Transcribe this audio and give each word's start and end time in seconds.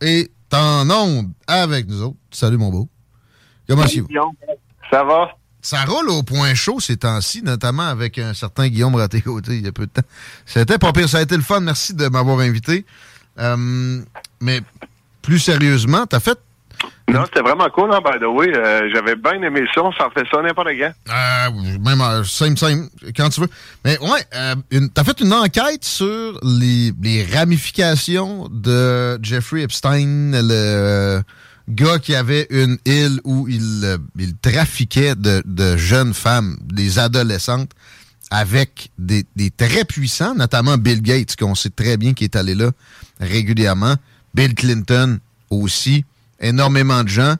est 0.00 0.30
en 0.52 0.88
onde 0.90 1.30
avec 1.46 1.88
nous 1.88 2.02
autres. 2.02 2.16
Salut, 2.30 2.56
mon 2.56 2.70
beau. 2.70 2.88
Comment 3.68 3.82
allez-vous? 3.82 4.08
Ça 4.90 5.04
va? 5.04 5.30
Ça 5.60 5.84
roule 5.84 6.10
au 6.10 6.22
point 6.22 6.54
chaud 6.54 6.78
ces 6.78 6.96
temps-ci, 6.96 7.42
notamment 7.42 7.88
avec 7.88 8.18
un 8.18 8.34
certain 8.34 8.68
Guillaume 8.68 8.94
raté 8.94 9.22
il 9.48 9.64
y 9.64 9.66
a 9.66 9.72
peu 9.72 9.86
de 9.86 9.90
temps. 9.90 10.06
C'était 10.44 10.78
pas 10.78 10.92
pire, 10.92 11.08
ça 11.08 11.18
a 11.18 11.22
été 11.22 11.36
le 11.36 11.42
fun. 11.42 11.58
Merci 11.58 11.94
de 11.94 12.06
m'avoir 12.08 12.38
invité. 12.38 12.86
Euh, 13.38 14.00
mais 14.40 14.60
plus 15.22 15.40
sérieusement, 15.40 16.06
t'as 16.06 16.20
fait 16.20 16.38
Non, 17.08 17.24
c'était 17.24 17.40
vraiment 17.40 17.68
cool, 17.70 17.92
hein, 17.92 18.00
by 18.04 18.18
the 18.18 18.26
way. 18.26 18.52
Euh, 18.54 18.90
J'avais 18.92 19.14
bien 19.14 19.40
aimé 19.42 19.62
ça. 19.74 19.82
On 19.82 19.92
s'en 19.92 20.10
fait 20.10 20.24
ça 20.30 20.42
n'importe 20.42 20.68
quand. 20.78 20.92
Euh, 21.08 21.78
même 21.78 22.00
euh, 22.00 22.24
same, 22.24 22.56
same, 22.56 22.88
quand 23.16 23.28
tu 23.30 23.40
veux. 23.40 23.48
Mais 23.84 23.98
ouais, 24.00 24.24
euh, 24.34 24.54
t'as 24.92 25.04
fait 25.04 25.20
une 25.20 25.32
enquête 25.32 25.84
sur 25.84 26.38
les, 26.42 26.92
ramifications 27.32 28.48
de 28.50 29.18
Jeffrey 29.22 29.62
Epstein, 29.62 30.32
le 30.34 31.22
gars 31.68 31.98
qui 31.98 32.14
avait 32.14 32.46
une 32.50 32.78
île 32.84 33.20
où 33.24 33.46
il, 33.48 33.98
il 34.18 34.36
trafiquait 34.36 35.14
de, 35.14 35.42
de 35.44 35.76
jeunes 35.76 36.14
femmes, 36.14 36.56
des 36.62 36.98
adolescentes, 36.98 37.70
avec 38.30 38.90
des, 38.98 39.24
des 39.36 39.50
très 39.50 39.84
puissants, 39.84 40.34
notamment 40.34 40.76
Bill 40.76 41.02
Gates, 41.02 41.36
qu'on 41.36 41.54
sait 41.54 41.70
très 41.70 41.96
bien 41.96 42.14
qui 42.14 42.24
est 42.24 42.36
allé 42.36 42.54
là 42.54 42.70
régulièrement, 43.20 43.94
Bill 44.34 44.54
Clinton 44.54 45.18
aussi, 45.50 46.04
énormément 46.40 47.02
de 47.04 47.08
gens. 47.08 47.36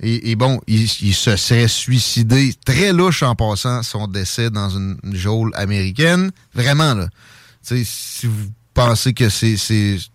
Et, 0.00 0.30
et 0.30 0.36
bon, 0.36 0.60
il, 0.68 0.82
il 0.84 1.14
se 1.14 1.36
serait 1.36 1.66
suicidé 1.68 2.54
très 2.64 2.92
louche 2.92 3.22
en 3.24 3.34
passant 3.34 3.82
son 3.82 4.06
décès 4.06 4.48
dans 4.50 4.68
une, 4.70 4.96
geôle 5.12 5.50
américaine. 5.54 6.30
Vraiment, 6.54 6.94
là. 6.94 7.08
Tu 7.66 7.78
sais, 7.78 7.82
si 7.84 8.26
vous 8.26 8.46
pensez 8.74 9.12
que 9.12 9.28
c'est 9.28 9.56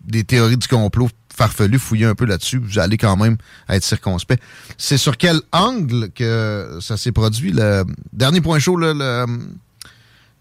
des 0.04 0.24
théories 0.24 0.56
du 0.56 0.66
complot 0.68 1.10
farfelues, 1.36 1.78
fouillez 1.78 2.06
un 2.06 2.14
peu 2.14 2.24
là-dessus, 2.26 2.58
vous 2.58 2.78
allez 2.78 2.96
quand 2.96 3.16
même 3.16 3.36
être 3.68 3.82
circonspect. 3.82 4.42
C'est 4.78 4.96
sur 4.98 5.16
quel 5.16 5.40
angle 5.52 6.10
que 6.12 6.78
ça 6.80 6.96
s'est 6.96 7.12
produit, 7.12 7.50
le 7.52 7.84
dernier 8.12 8.40
point 8.40 8.58
chaud, 8.60 8.76
là, 8.76 8.94
le- 8.94 9.38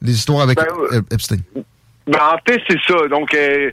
les 0.01 0.13
histoires 0.13 0.41
avec 0.41 0.57
Ben, 0.57 0.67
euh, 0.91 0.99
Ep- 0.99 1.13
Epstein? 1.13 1.37
Ben, 2.07 2.19
en 2.19 2.37
fait, 2.47 2.61
c'est 2.69 2.77
ça. 2.87 3.07
Donc, 3.09 3.33
euh, 3.33 3.71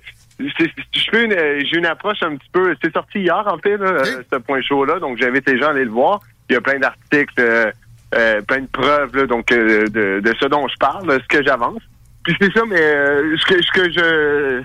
fais 0.49 1.25
une, 1.25 1.67
j'ai 1.67 1.79
une 1.79 1.87
approche 1.87 2.23
un 2.23 2.37
petit 2.37 2.49
peu. 2.53 2.75
C'est 2.83 2.93
sorti 2.93 3.21
hier, 3.21 3.43
en 3.47 3.59
fait, 3.59 3.77
là, 3.77 3.91
euh, 3.91 4.23
ce 4.33 4.39
point 4.39 4.61
chaud-là. 4.63 4.99
Donc, 4.99 5.19
j'invite 5.19 5.49
les 5.49 5.59
gens 5.59 5.69
à 5.69 5.71
aller 5.71 5.85
le 5.85 5.91
voir. 5.91 6.21
Il 6.49 6.55
y 6.55 6.57
a 6.57 6.61
plein 6.61 6.79
d'articles, 6.79 7.35
euh, 7.39 7.71
euh, 8.15 8.41
plein 8.43 8.61
de 8.61 8.67
preuves, 8.67 9.17
là, 9.17 9.27
donc 9.27 9.53
euh, 9.53 9.87
de, 9.87 10.21
de 10.21 10.35
ce 10.41 10.47
dont 10.47 10.67
je 10.67 10.77
parle, 10.79 11.07
de 11.07 11.23
ce 11.23 11.29
que 11.29 11.45
j'avance. 11.45 11.81
Puis 12.25 12.37
c'est 12.41 12.53
ça, 12.53 12.63
mais 12.67 12.81
euh, 12.81 13.37
ce 13.37 13.47
que, 13.47 13.63
ce 13.63 13.71
que 13.71 13.91
je 13.91 14.63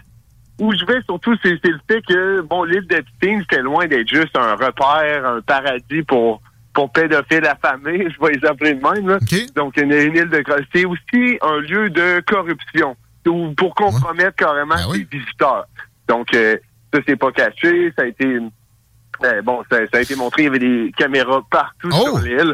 où 0.59 0.73
je 0.73 0.85
vais 0.85 1.01
surtout, 1.03 1.35
c'est 1.43 1.51
le 1.63 1.79
fait 1.87 2.01
que 2.01 2.41
bon, 2.41 2.63
l'île 2.63 2.87
d'Epstein, 2.87 3.41
c'était 3.41 3.61
loin 3.61 3.85
d'être 3.87 4.07
juste 4.07 4.35
un 4.37 4.55
repère, 4.55 5.25
un 5.25 5.41
paradis 5.41 6.01
pour 6.03 6.41
pour 6.73 6.91
pédophiles 6.91 7.45
affamés, 7.45 8.07
je 8.19 8.25
vais 8.25 8.33
les 8.33 8.45
appeler 8.45 8.73
de 8.73 8.81
même. 8.81 9.07
Là. 9.07 9.19
Donc, 9.55 9.77
une, 9.77 9.93
une 9.93 10.15
île 10.15 10.29
de 10.29 10.43
c'est 10.73 10.85
aussi 10.85 11.37
un 11.41 11.59
lieu 11.59 11.89
de 11.89 12.21
corruption 12.21 12.95
ou 13.29 13.53
pour 13.55 13.73
compromettre 13.75 14.35
carrément 14.35 14.75
les 14.93 15.03
visiteurs. 15.11 15.65
Donc, 16.07 16.33
euh, 16.33 16.57
ça, 16.93 16.99
c'est 17.07 17.15
pas 17.15 17.31
caché. 17.31 17.91
Ça 17.97 18.03
a 18.03 18.07
été 18.07 18.25
euh, 19.23 19.41
bon, 19.41 19.63
ça, 19.71 19.77
ça 19.91 19.97
a 19.97 20.01
été 20.01 20.15
montré. 20.15 20.43
Il 20.43 20.45
y 20.45 20.47
avait 20.49 20.59
des 20.59 20.91
caméras 20.97 21.41
partout 21.49 21.91
sur 21.91 22.19
l'île. 22.19 22.53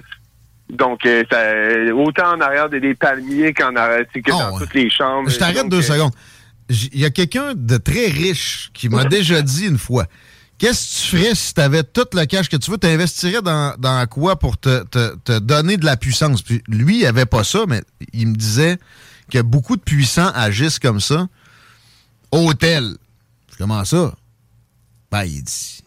Donc, 0.70 1.06
euh, 1.06 1.24
ça, 1.30 1.94
autant 1.94 2.36
en 2.38 2.42
arrière 2.42 2.70
des, 2.70 2.80
des 2.80 2.96
palmiers 2.96 3.54
qu'en 3.54 3.76
arrière, 3.76 4.06
c'est 4.14 4.22
que 4.22 4.32
dans 4.32 4.58
toutes 4.58 4.74
les 4.74 4.90
chambres. 4.90 5.30
Je 5.30 5.38
t'arrête 5.38 5.68
deux 5.70 5.80
euh, 5.80 5.82
secondes. 5.82 6.14
Il 6.70 7.00
y 7.00 7.06
a 7.06 7.10
quelqu'un 7.10 7.54
de 7.56 7.78
très 7.78 8.08
riche 8.08 8.70
qui 8.74 8.88
m'a 8.88 9.04
déjà 9.04 9.42
dit 9.42 9.66
une 9.66 9.78
fois 9.78 10.06
Qu'est-ce 10.58 11.10
que 11.10 11.18
tu 11.18 11.18
ferais 11.18 11.36
si 11.36 11.54
tu 11.56 11.60
avais 11.62 11.84
tout 11.84 12.06
le 12.14 12.24
cash 12.26 12.48
que 12.48 12.56
tu 12.56 12.70
veux? 12.70 12.78
T'investirais 12.78 13.42
dans, 13.42 13.74
dans 13.80 14.06
quoi 14.08 14.38
pour 14.38 14.60
te, 14.60 14.84
te- 14.84 15.16
te 15.18 15.40
donner 15.40 15.76
de 15.76 15.86
la 15.86 15.98
puissance? 15.98 16.44
Puis 16.44 16.62
lui, 16.68 17.00
il 17.00 17.06
avait 17.08 17.26
pas 17.26 17.44
ça, 17.44 17.66
mais 17.68 17.82
il 18.14 18.28
me 18.28 18.36
disait 18.36 18.78
que 19.32 19.42
beaucoup 19.42 19.76
de 19.76 19.82
puissants 19.82 20.32
agissent 20.36 20.80
comme 20.80 21.00
ça. 21.00 21.28
Hôtel. 22.32 22.96
Comment 23.58 23.86
ça? 23.86 24.14
Ben, 25.12 25.24
il 25.24 25.44
dit 25.44 25.84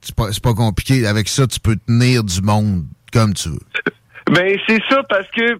C'est 0.00 0.14
pas, 0.14 0.28
pas 0.42 0.54
compliqué. 0.54 1.06
Avec 1.06 1.28
ça, 1.28 1.46
tu 1.46 1.60
peux 1.60 1.76
tenir 1.76 2.24
du 2.24 2.40
monde 2.42 2.84
comme 3.12 3.34
tu 3.34 3.48
veux. 3.50 3.58
Ben 4.30 4.56
c'est 4.66 4.80
ça 4.88 5.02
parce 5.08 5.28
que 5.32 5.58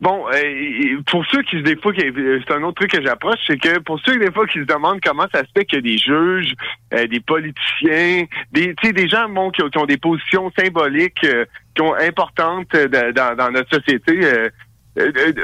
bon 0.00 0.26
euh, 0.28 1.00
pour 1.10 1.24
ceux 1.26 1.42
qui 1.42 1.62
des 1.62 1.74
fois 1.76 1.92
c'est 1.96 2.52
un 2.52 2.62
autre 2.62 2.74
truc 2.74 2.92
que 2.92 3.02
j'approche 3.02 3.40
c'est 3.46 3.56
que 3.58 3.78
pour 3.80 3.98
ceux 4.04 4.18
des 4.18 4.30
fois 4.30 4.46
qui 4.46 4.60
se 4.60 4.64
demandent 4.64 5.00
comment 5.02 5.26
ça 5.34 5.40
se 5.40 5.48
fait 5.56 5.66
a 5.74 5.80
des 5.80 5.96
juges 5.96 6.54
euh, 6.92 7.06
des 7.06 7.20
politiciens 7.20 8.26
des 8.52 8.74
des 8.74 9.08
gens 9.08 9.26
qui, 9.50 9.62
ont, 9.78 9.86
des 9.86 9.96
positions 9.96 10.52
symboliques 10.56 11.24
euh, 11.24 11.46
qui 11.74 11.82
ont 11.82 11.94
importantes 11.94 12.76
dans, 12.76 13.50
notre 13.52 13.74
société 13.74 14.20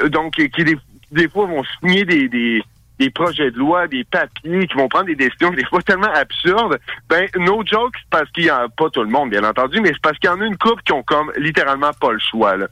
donc 0.09 0.35
qui 0.35 0.63
des, 0.63 0.77
des 1.11 1.29
fois 1.29 1.45
vont 1.45 1.63
signer 1.79 2.05
des, 2.05 2.27
des 2.27 2.63
des 3.01 3.09
projets 3.09 3.49
de 3.49 3.57
loi, 3.57 3.87
des 3.87 4.03
papiers, 4.03 4.67
qui 4.67 4.75
vont 4.75 4.87
prendre 4.87 5.07
des 5.07 5.15
décisions 5.15 5.49
des 5.49 5.65
fois 5.65 5.81
tellement 5.81 6.13
absurdes. 6.13 6.77
Ben, 7.09 7.27
no 7.35 7.63
joke, 7.65 7.95
c'est 7.95 8.09
parce 8.11 8.29
qu'il 8.31 8.45
y 8.45 8.49
a 8.49 8.67
pas 8.77 8.91
tout 8.91 9.01
le 9.01 9.09
monde, 9.09 9.31
bien 9.31 9.43
entendu, 9.43 9.81
mais 9.81 9.89
c'est 9.89 10.01
parce 10.03 10.19
qu'il 10.19 10.29
y 10.29 10.33
en 10.33 10.39
a 10.39 10.45
une 10.45 10.57
couple 10.57 10.83
qui 10.83 10.93
ont 10.93 11.01
comme 11.01 11.31
littéralement 11.35 11.89
pas 11.99 12.11
le 12.11 12.19
choix. 12.19 12.57
Là. 12.57 12.67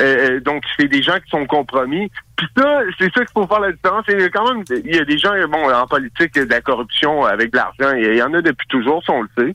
Euh, 0.00 0.40
donc, 0.40 0.62
c'est 0.78 0.88
des 0.88 1.02
gens 1.02 1.18
qui 1.22 1.28
sont 1.28 1.44
compromis. 1.44 2.10
Puis 2.36 2.46
ça, 2.56 2.80
c'est 2.98 3.12
ça 3.12 3.24
qu'il 3.26 3.32
faut 3.34 3.46
faire 3.46 3.60
la 3.60 3.72
différence. 3.72 4.04
C'est 4.08 4.30
quand 4.30 4.54
même, 4.54 4.64
il 4.70 4.96
y 4.96 4.98
a 4.98 5.04
des 5.04 5.18
gens, 5.18 5.32
bon, 5.48 5.70
en 5.70 5.86
politique, 5.86 6.34
de 6.34 6.50
la 6.50 6.62
corruption 6.62 7.24
avec 7.24 7.52
de 7.52 7.58
l'argent. 7.58 7.94
Il 7.94 8.16
y 8.16 8.22
en 8.22 8.32
a 8.32 8.40
depuis 8.40 8.66
toujours, 8.68 9.04
ça, 9.04 9.12
on 9.12 9.22
le 9.22 9.28
sait. 9.36 9.54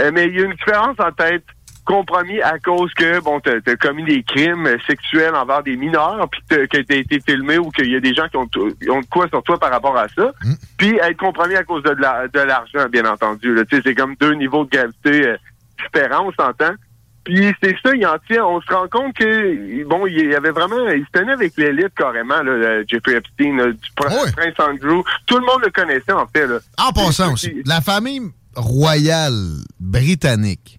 Euh, 0.00 0.10
mais 0.12 0.26
il 0.26 0.38
y 0.38 0.42
a 0.42 0.44
une 0.44 0.54
différence 0.54 0.96
en 0.98 1.12
tête 1.12 1.44
compromis 1.88 2.40
à 2.42 2.58
cause 2.58 2.92
que 2.92 3.18
bon 3.20 3.40
t'as 3.40 3.56
as 3.66 3.76
commis 3.76 4.04
des 4.04 4.22
crimes 4.22 4.68
sexuels 4.86 5.34
envers 5.34 5.62
des 5.62 5.74
mineurs 5.76 6.28
puis 6.30 6.42
que 6.48 6.66
t'as 6.82 6.94
été 6.96 7.18
filmé 7.26 7.56
ou 7.56 7.70
qu'il 7.70 7.90
y 7.90 7.96
a 7.96 8.00
des 8.00 8.14
gens 8.14 8.28
qui 8.28 8.36
ont, 8.36 8.48
ont 8.94 9.00
de 9.00 9.06
quoi 9.10 9.26
sur 9.28 9.42
toi 9.42 9.58
par 9.58 9.70
rapport 9.70 9.96
à 9.96 10.06
ça. 10.08 10.32
Puis 10.76 10.96
être 10.96 11.16
compromis 11.16 11.56
à 11.56 11.64
cause 11.64 11.82
de 11.82 11.94
de 11.94 12.00
la- 12.02 12.28
de 12.28 12.40
l'argent 12.40 12.86
bien 12.92 13.06
entendu 13.06 13.54
là. 13.54 13.64
Tu 13.64 13.76
sais, 13.76 13.82
c'est 13.86 13.94
comme 13.94 14.14
deux 14.20 14.34
niveaux 14.34 14.64
de 14.66 14.70
gravité 14.70 15.26
euh, 15.28 15.36
différents 15.82 16.26
on 16.28 16.32
s'entend. 16.32 16.74
Puis 17.24 17.52
c'est 17.62 17.76
ça 17.82 17.94
il 17.94 18.06
en 18.06 18.16
tient. 18.26 18.44
On 18.44 18.60
se 18.60 18.72
rend 18.72 18.86
compte 18.90 19.14
que 19.14 19.84
bon 19.84 20.06
il 20.06 20.30
y 20.30 20.34
avait 20.34 20.50
vraiment 20.50 20.76
il 20.88 21.04
se 21.06 21.18
tenait 21.18 21.32
avec 21.32 21.54
l'élite 21.56 21.94
carrément 21.96 22.42
là, 22.42 22.50
euh, 22.52 22.84
Jeffrey 22.86 23.14
Epstein 23.16 23.56
là, 23.56 23.66
du 23.72 23.88
pr- 23.96 24.32
prince 24.32 24.54
Andrew. 24.58 25.02
Tout 25.26 25.38
le 25.38 25.46
monde 25.46 25.62
le 25.64 25.70
connaissait 25.70 26.12
en 26.12 26.26
fait 26.26 26.46
là. 26.46 26.58
En 26.78 26.92
passant 26.92 27.32
aussi, 27.32 27.62
la 27.64 27.80
famille 27.80 28.20
royale 28.56 29.56
britannique, 29.80 30.77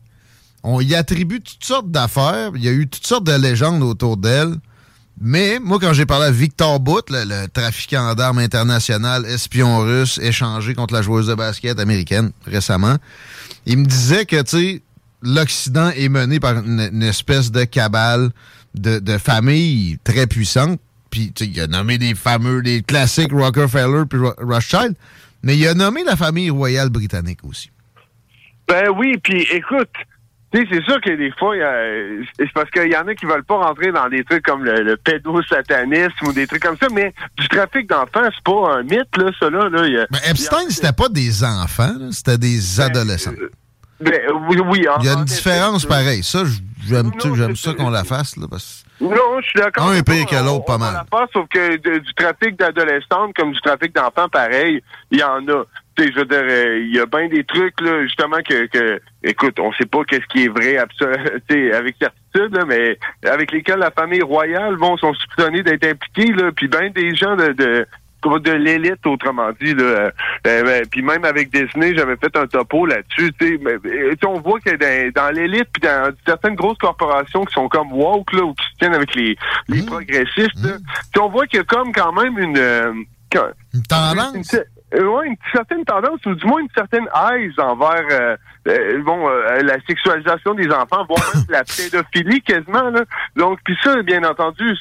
on 0.63 0.81
y 0.81 0.95
attribue 0.95 1.41
toutes 1.41 1.63
sortes 1.63 1.89
d'affaires. 1.91 2.51
Il 2.55 2.63
y 2.63 2.67
a 2.67 2.71
eu 2.71 2.87
toutes 2.87 3.05
sortes 3.05 3.25
de 3.25 3.33
légendes 3.33 3.83
autour 3.83 4.17
d'elle. 4.17 4.55
Mais 5.21 5.59
moi, 5.59 5.79
quand 5.81 5.91
j'ai 5.91 6.05
parlé 6.05 6.27
à 6.27 6.31
Victor 6.31 6.79
Bout, 6.79 7.09
le, 7.09 7.47
trafiquant 7.47 8.15
d'armes 8.15 8.39
international, 8.39 9.25
espion 9.25 9.79
russe, 9.79 10.17
échangé 10.21 10.73
contre 10.73 10.93
la 10.93 11.01
joueuse 11.01 11.27
de 11.27 11.35
basket 11.35 11.77
américaine 11.79 12.31
récemment, 12.45 12.95
il 13.65 13.79
me 13.79 13.85
disait 13.85 14.25
que, 14.25 14.41
tu 14.41 14.57
sais, 14.57 14.81
l'Occident 15.21 15.89
est 15.89 16.07
mené 16.07 16.39
par 16.39 16.57
une, 16.57 17.03
espèce 17.03 17.51
de 17.51 17.65
cabale 17.65 18.29
de, 18.75 19.17
famille 19.17 19.97
très 20.05 20.25
puissante. 20.25 20.79
puis 21.09 21.33
il 21.41 21.59
a 21.59 21.67
nommé 21.67 21.97
des 21.97 22.15
fameux, 22.15 22.61
des 22.61 22.81
classiques 22.81 23.33
Rockefeller 23.33 24.03
puis 24.09 24.19
Rothschild, 24.37 24.95
mais 25.43 25.57
il 25.57 25.67
a 25.67 25.73
nommé 25.73 26.05
la 26.05 26.15
famille 26.15 26.49
royale 26.49 26.89
britannique 26.89 27.39
aussi. 27.43 27.71
Ben 28.69 28.89
oui, 28.95 29.17
puis 29.21 29.41
écoute, 29.51 29.89
tu 30.51 30.59
sais, 30.59 30.67
c'est 30.71 30.83
sûr 30.83 30.99
que 31.01 31.11
des 31.11 31.31
fois, 31.37 31.55
c'est 32.37 32.51
parce 32.53 32.69
qu'il 32.71 32.91
y 32.91 32.97
en 32.97 33.07
a 33.07 33.13
qui 33.13 33.25
veulent 33.25 33.43
pas 33.43 33.57
rentrer 33.57 33.91
dans 33.91 34.09
des 34.09 34.23
trucs 34.23 34.43
comme 34.43 34.63
le, 34.63 34.95
pédosatanisme 34.97 36.27
ou 36.27 36.33
des 36.33 36.47
trucs 36.47 36.63
comme 36.63 36.77
ça, 36.77 36.87
mais 36.91 37.13
du 37.37 37.47
trafic 37.47 37.87
d'enfants, 37.87 38.27
c'est 38.33 38.43
pas 38.43 38.73
un 38.73 38.83
mythe, 38.83 39.15
là, 39.17 39.31
ça, 39.39 39.49
là. 39.49 39.69
là 39.69 40.05
mais 40.11 40.19
Epstein, 40.29 40.69
c'était 40.69 40.93
pas 40.93 41.09
des 41.09 41.43
enfants, 41.43 42.11
c'était 42.11 42.37
des 42.37 42.59
ben, 42.77 42.85
adolescents. 42.85 43.33
Euh, 43.39 43.49
ben, 43.99 44.19
oui, 44.49 44.57
oui. 44.65 44.85
Il 44.99 45.05
y 45.05 45.09
a 45.09 45.13
une 45.13 45.25
différence 45.25 45.85
pareille. 45.85 46.23
Ça, 46.23 46.43
j'aime 46.87 47.11
ça 47.55 47.73
qu'on 47.73 47.89
la 47.89 48.03
fasse, 48.03 48.35
là, 48.37 48.47
parce 48.49 48.85
non, 49.01 49.39
je 49.39 49.47
suis 49.47 49.59
d'accord. 49.59 49.87
Un 49.87 49.95
est 49.95 50.03
pire 50.03 50.25
que 50.25 50.35
l'autre, 50.35 50.65
pas 50.65 50.77
mal. 50.77 51.05
Pas, 51.09 51.25
sauf 51.31 51.47
que 51.47 51.77
du 51.77 52.13
trafic 52.15 52.57
d'adolescents 52.57 53.31
comme 53.35 53.53
du 53.53 53.61
trafic 53.61 53.95
d'enfants, 53.95 54.27
pareil, 54.29 54.83
il 55.11 55.19
y 55.19 55.23
en 55.23 55.47
a. 55.47 55.63
Je 56.07 56.15
veux 56.15 56.25
dire, 56.25 56.43
euh, 56.43 56.79
il 56.79 56.95
y 56.95 56.99
a 56.99 57.05
bien 57.05 57.27
des 57.27 57.43
trucs, 57.43 57.79
là, 57.81 58.03
justement, 58.03 58.37
que, 58.47 58.67
que 58.67 59.01
écoute, 59.23 59.59
on 59.59 59.71
sait 59.73 59.85
pas 59.85 60.03
qu'est-ce 60.05 60.25
qui 60.27 60.45
est 60.45 60.47
vrai 60.47 60.77
avec 61.73 61.95
certitude, 61.99 62.55
là, 62.55 62.65
mais 62.65 62.97
avec 63.25 63.51
lesquels 63.51 63.79
la 63.79 63.91
famille 63.91 64.21
royale, 64.21 64.75
vont 64.75 64.97
sont 64.97 65.13
soupçonnés 65.13 65.63
d'être 65.63 65.85
impliqués, 65.85 66.31
là, 66.33 66.51
puis 66.51 66.67
ben 66.67 66.91
des 66.91 67.13
gens 67.15 67.35
de, 67.35 67.53
de 67.53 67.85
de 68.21 68.51
l'élite, 68.51 69.05
autrement 69.05 69.49
dit. 69.61 69.73
Là. 69.73 69.83
Euh, 69.83 70.11
ben, 70.43 70.85
puis 70.91 71.01
même 71.01 71.23
avec 71.23 71.51
Disney, 71.51 71.95
j'avais 71.95 72.17
fait 72.17 72.35
un 72.35 72.47
topo 72.47 72.85
là-dessus. 72.85 73.31
On 74.25 74.39
voit 74.41 74.59
que 74.59 74.75
dans, 74.75 75.11
dans 75.13 75.33
l'élite, 75.33 75.67
puis 75.71 75.81
dans 75.81 76.11
certaines 76.25 76.55
grosses 76.55 76.77
corporations 76.77 77.45
qui 77.45 77.53
sont 77.53 77.69
comme 77.69 77.93
woke, 77.93 78.33
là, 78.33 78.43
ou 78.43 78.53
qui 78.53 78.65
se 78.65 78.77
tiennent 78.77 78.95
avec 78.95 79.15
les, 79.15 79.37
les 79.69 79.81
mmh. 79.81 79.85
progressistes, 79.85 80.63
mmh. 80.63 81.19
on 81.19 81.29
voit 81.29 81.47
qu'il 81.47 81.59
y 81.59 81.61
a 81.61 81.65
comme 81.65 81.93
quand 81.93 82.11
même 82.11 82.37
une... 82.37 82.57
Euh, 82.57 82.93
une 83.73 83.83
tendance? 83.83 84.53
Une, 84.53 84.63
ouais, 84.93 85.27
une 85.27 85.35
certaine 85.51 85.85
tendance, 85.85 86.25
ou 86.25 86.35
du 86.35 86.45
moins 86.45 86.61
une 86.61 86.69
certaine 86.75 87.07
aise 87.33 87.53
envers 87.57 88.05
euh, 88.11 89.01
bon 89.03 89.27
la 89.27 89.79
sexualisation 89.87 90.53
des 90.53 90.69
enfants, 90.69 91.05
voire 91.07 91.23
même 91.33 91.43
la 91.49 91.63
pédophilie 91.77 92.41
quasiment. 92.41 92.89
Là. 92.89 93.03
Donc, 93.35 93.59
puis 93.63 93.77
ça, 93.83 94.01
bien 94.03 94.23
entendu, 94.23 94.75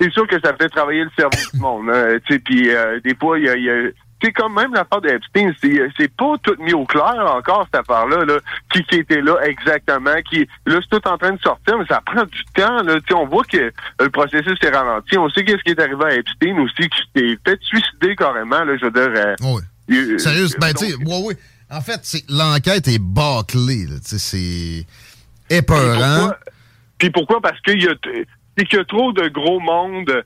c'est 0.00 0.10
sûr 0.10 0.26
que 0.26 0.40
ça 0.40 0.52
fait 0.54 0.68
travailler 0.68 1.04
le 1.04 1.10
cerveau 1.16 1.50
du 1.52 1.60
monde. 1.60 1.90
Hein, 1.90 2.18
puis 2.44 2.74
euh, 2.74 3.00
des 3.00 3.14
fois, 3.14 3.38
il 3.38 3.44
y 3.44 3.48
a, 3.48 3.56
y 3.56 3.70
a 3.70 3.90
c'est 4.22 4.32
comme 4.32 4.54
même 4.54 4.72
l'affaire 4.72 5.00
d'Epstein, 5.00 5.52
c'est 5.60 6.16
pas 6.16 6.34
tout 6.42 6.56
mis 6.60 6.72
au 6.74 6.84
clair 6.84 7.24
encore 7.26 7.66
cette 7.72 7.80
affaire-là, 7.80 8.24
là, 8.24 8.38
qui, 8.72 8.84
qui 8.84 8.96
était 8.96 9.20
là 9.20 9.36
exactement, 9.44 10.14
qui 10.30 10.46
là 10.66 10.78
c'est 10.80 11.00
tout 11.00 11.08
en 11.08 11.18
train 11.18 11.32
de 11.32 11.40
sortir, 11.40 11.78
mais 11.78 11.86
ça 11.86 12.00
prend 12.04 12.24
du 12.24 12.44
temps. 12.54 12.82
Là, 12.82 12.98
on 13.14 13.26
voit 13.26 13.44
que 13.44 13.72
le 14.00 14.10
processus 14.10 14.58
est 14.62 14.70
ralenti. 14.70 15.18
On 15.18 15.28
sait 15.30 15.44
qu'est-ce 15.44 15.62
qui 15.62 15.70
est 15.70 15.80
arrivé 15.80 16.04
à 16.04 16.14
Epstein 16.14 16.58
aussi, 16.58 16.88
qui 16.88 16.98
s'est 17.14 17.38
peut-être 17.42 17.62
suicidé 17.62 18.16
carrément. 18.16 18.64
Là, 18.64 18.76
je 18.76 18.84
veux 18.84 18.90
dire. 18.90 19.10
Euh, 19.14 19.34
oui. 19.42 20.18
Sérieux, 20.18 20.46
ben 20.58 20.72
tu 20.72 20.86
sais, 20.86 20.94
oui, 20.94 21.22
oui. 21.24 21.34
En 21.70 21.80
fait, 21.80 22.00
l'enquête 22.28 22.86
est 22.88 23.00
bâclée. 23.00 23.86
C'est 24.02 24.86
épeurant. 25.50 26.30
Puis 26.98 27.10
pourquoi? 27.10 27.40
Parce 27.40 27.60
qu'il 27.62 27.82
y 27.82 27.88
a 27.88 27.94
c'est 28.56 28.66
qu'il 28.66 28.78
y 28.78 28.82
a 28.82 28.84
trop 28.84 29.12
de 29.12 29.28
gros 29.28 29.60
monde 29.60 30.24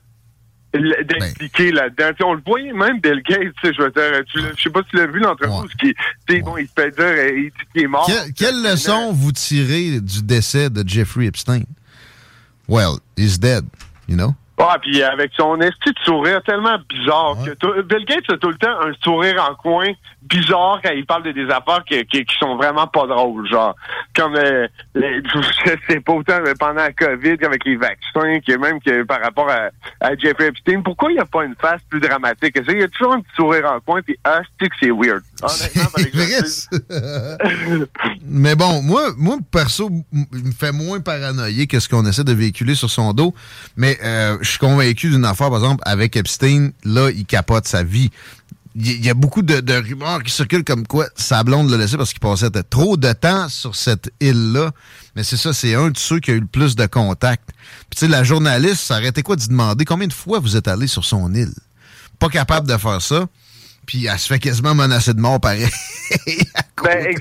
d'impliquer 0.73 1.71
ben. 1.71 1.75
là-dedans. 1.75 2.25
on 2.25 2.33
le 2.33 2.41
voyait 2.45 2.73
même 2.73 2.99
Bill 2.99 3.21
Gates, 3.27 3.53
je 3.63 3.81
veux 3.81 3.91
dire, 3.91 4.23
je 4.33 4.61
sais 4.61 4.69
pas 4.69 4.83
si 4.83 4.89
tu 4.89 4.97
l'as 4.97 5.07
vu 5.07 5.19
l'entreprise 5.19 5.71
qui, 5.79 5.95
ouais. 6.29 6.41
bon, 6.41 6.57
il 6.57 6.67
se 6.67 6.73
fait 6.75 6.91
dire, 6.91 7.27
il 7.27 7.45
dit 7.45 7.51
qu'il 7.73 7.83
est 7.83 7.87
mort. 7.87 8.09
quelle 8.35 8.61
leçon 8.61 9.13
vous 9.13 9.31
tirez 9.31 9.99
du 10.01 10.21
décès 10.23 10.69
de 10.69 10.87
Jeffrey 10.87 11.25
Epstein? 11.25 11.63
Well, 12.67 12.99
he's 13.15 13.39
dead, 13.39 13.65
you 14.07 14.15
know? 14.17 14.35
Ah, 14.59 14.77
puis 14.81 15.03
avec 15.03 15.31
son 15.37 15.61
esti 15.61 15.91
de 15.91 15.99
sourire 16.03 16.41
tellement 16.43 16.77
bizarre 16.89 17.35
que 17.45 17.81
Bill 17.83 18.05
Gates 18.05 18.29
a 18.29 18.37
tout 18.37 18.49
le 18.49 18.57
temps 18.57 18.81
un 18.81 18.91
sourire 19.03 19.47
en 19.49 19.55
coin 19.55 19.87
bizarre 20.23 20.79
quand 20.83 20.91
il 20.91 21.05
parle 21.05 21.23
de 21.23 21.31
des 21.31 21.45
affaires 21.45 21.83
qui, 21.87 22.03
qui, 22.05 22.25
sont 22.39 22.57
vraiment 22.57 22.87
pas 22.87 23.07
drôles, 23.07 23.47
genre 23.47 23.75
comme 24.15 24.35
euh, 24.35 24.67
les, 24.95 25.21
je 25.33 25.71
sais 25.87 25.99
pas 25.99 26.13
autant 26.13 26.39
pendant 26.59 26.81
la 26.81 26.91
COVID 26.91 27.37
avec 27.43 27.65
les 27.65 27.77
vaccins, 27.77 28.39
que 28.45 28.57
même 28.57 28.81
que 28.81 29.03
par 29.03 29.21
rapport 29.21 29.49
à, 29.49 29.69
à 30.01 30.15
Jeffrey 30.15 30.47
Epstein, 30.47 30.81
pourquoi 30.81 31.11
il 31.11 31.15
n'y 31.15 31.21
a 31.21 31.25
pas 31.25 31.45
une 31.45 31.55
face 31.55 31.81
plus 31.89 31.99
dramatique? 31.99 32.57
Il 32.67 32.79
y 32.79 32.83
a 32.83 32.87
toujours 32.87 33.13
un 33.13 33.21
petit 33.21 33.35
sourire 33.35 33.71
en 33.71 33.79
coin, 33.79 34.01
puis 34.01 34.17
ah, 34.23 34.41
c'est 34.59 34.69
que 34.69 34.75
c'est 34.79 34.91
weird. 34.91 35.23
Mais 38.25 38.55
bon, 38.55 38.81
moi, 38.81 39.13
moi 39.17 39.37
perso, 39.51 39.89
il 40.11 40.45
me 40.45 40.51
fait 40.51 40.71
moins 40.71 40.99
paranoïer 40.99 41.67
que 41.67 41.79
ce 41.79 41.87
qu'on 41.87 42.05
essaie 42.05 42.23
de 42.23 42.33
véhiculer 42.33 42.75
sur 42.75 42.89
son 42.89 43.13
dos. 43.13 43.33
Mais 43.75 43.97
euh, 44.03 44.37
je 44.47 44.51
suis 44.51 44.59
convaincu 44.59 45.09
d'une 45.09 45.25
affaire, 45.25 45.49
par 45.49 45.57
exemple, 45.59 45.83
avec 45.85 46.15
Epstein, 46.15 46.71
là, 46.83 47.09
il 47.09 47.25
capote 47.25 47.67
sa 47.67 47.83
vie 47.83 48.09
il 48.79 49.03
y, 49.03 49.09
a 49.09 49.15
beaucoup 49.15 49.41
de, 49.41 49.73
rumeurs 49.73 50.21
qui 50.21 50.31
circulent 50.31 50.63
comme 50.63 50.85
quoi 50.85 51.07
sa 51.15 51.43
blonde 51.43 51.71
l'a 51.71 51.77
laissé 51.77 51.97
parce 51.97 52.11
qu'il 52.11 52.19
passait 52.19 52.51
trop 52.69 52.95
de 52.95 53.11
temps 53.11 53.49
sur 53.49 53.75
cette 53.75 54.11
île-là. 54.19 54.71
Mais 55.15 55.23
c'est 55.23 55.37
ça, 55.37 55.51
c'est 55.51 55.73
un 55.73 55.89
de 55.89 55.97
ceux 55.97 56.19
qui 56.19 56.29
a 56.29 56.35
eu 56.35 56.41
le 56.41 56.45
plus 56.45 56.75
de 56.75 56.85
contacts. 56.85 57.49
Puis 57.89 57.97
tu 57.97 58.05
sais, 58.05 58.07
la 58.07 58.23
journaliste, 58.23 58.81
ça 58.81 58.95
arrêtait 58.95 59.23
quoi 59.23 59.35
d'y 59.35 59.47
demander? 59.47 59.83
Combien 59.83 60.07
de 60.07 60.13
fois 60.13 60.39
vous 60.39 60.55
êtes 60.55 60.67
allé 60.67 60.85
sur 60.85 61.05
son 61.05 61.33
île? 61.33 61.53
Pas 62.19 62.29
capable 62.29 62.67
de 62.67 62.77
faire 62.77 63.01
ça. 63.01 63.25
Puis 63.87 64.05
elle 64.05 64.19
se 64.19 64.27
fait 64.27 64.37
quasiment 64.37 64.75
menacer 64.75 65.15
de 65.15 65.21
mort 65.21 65.39
pareil. 65.39 65.65
ben, 66.83 67.15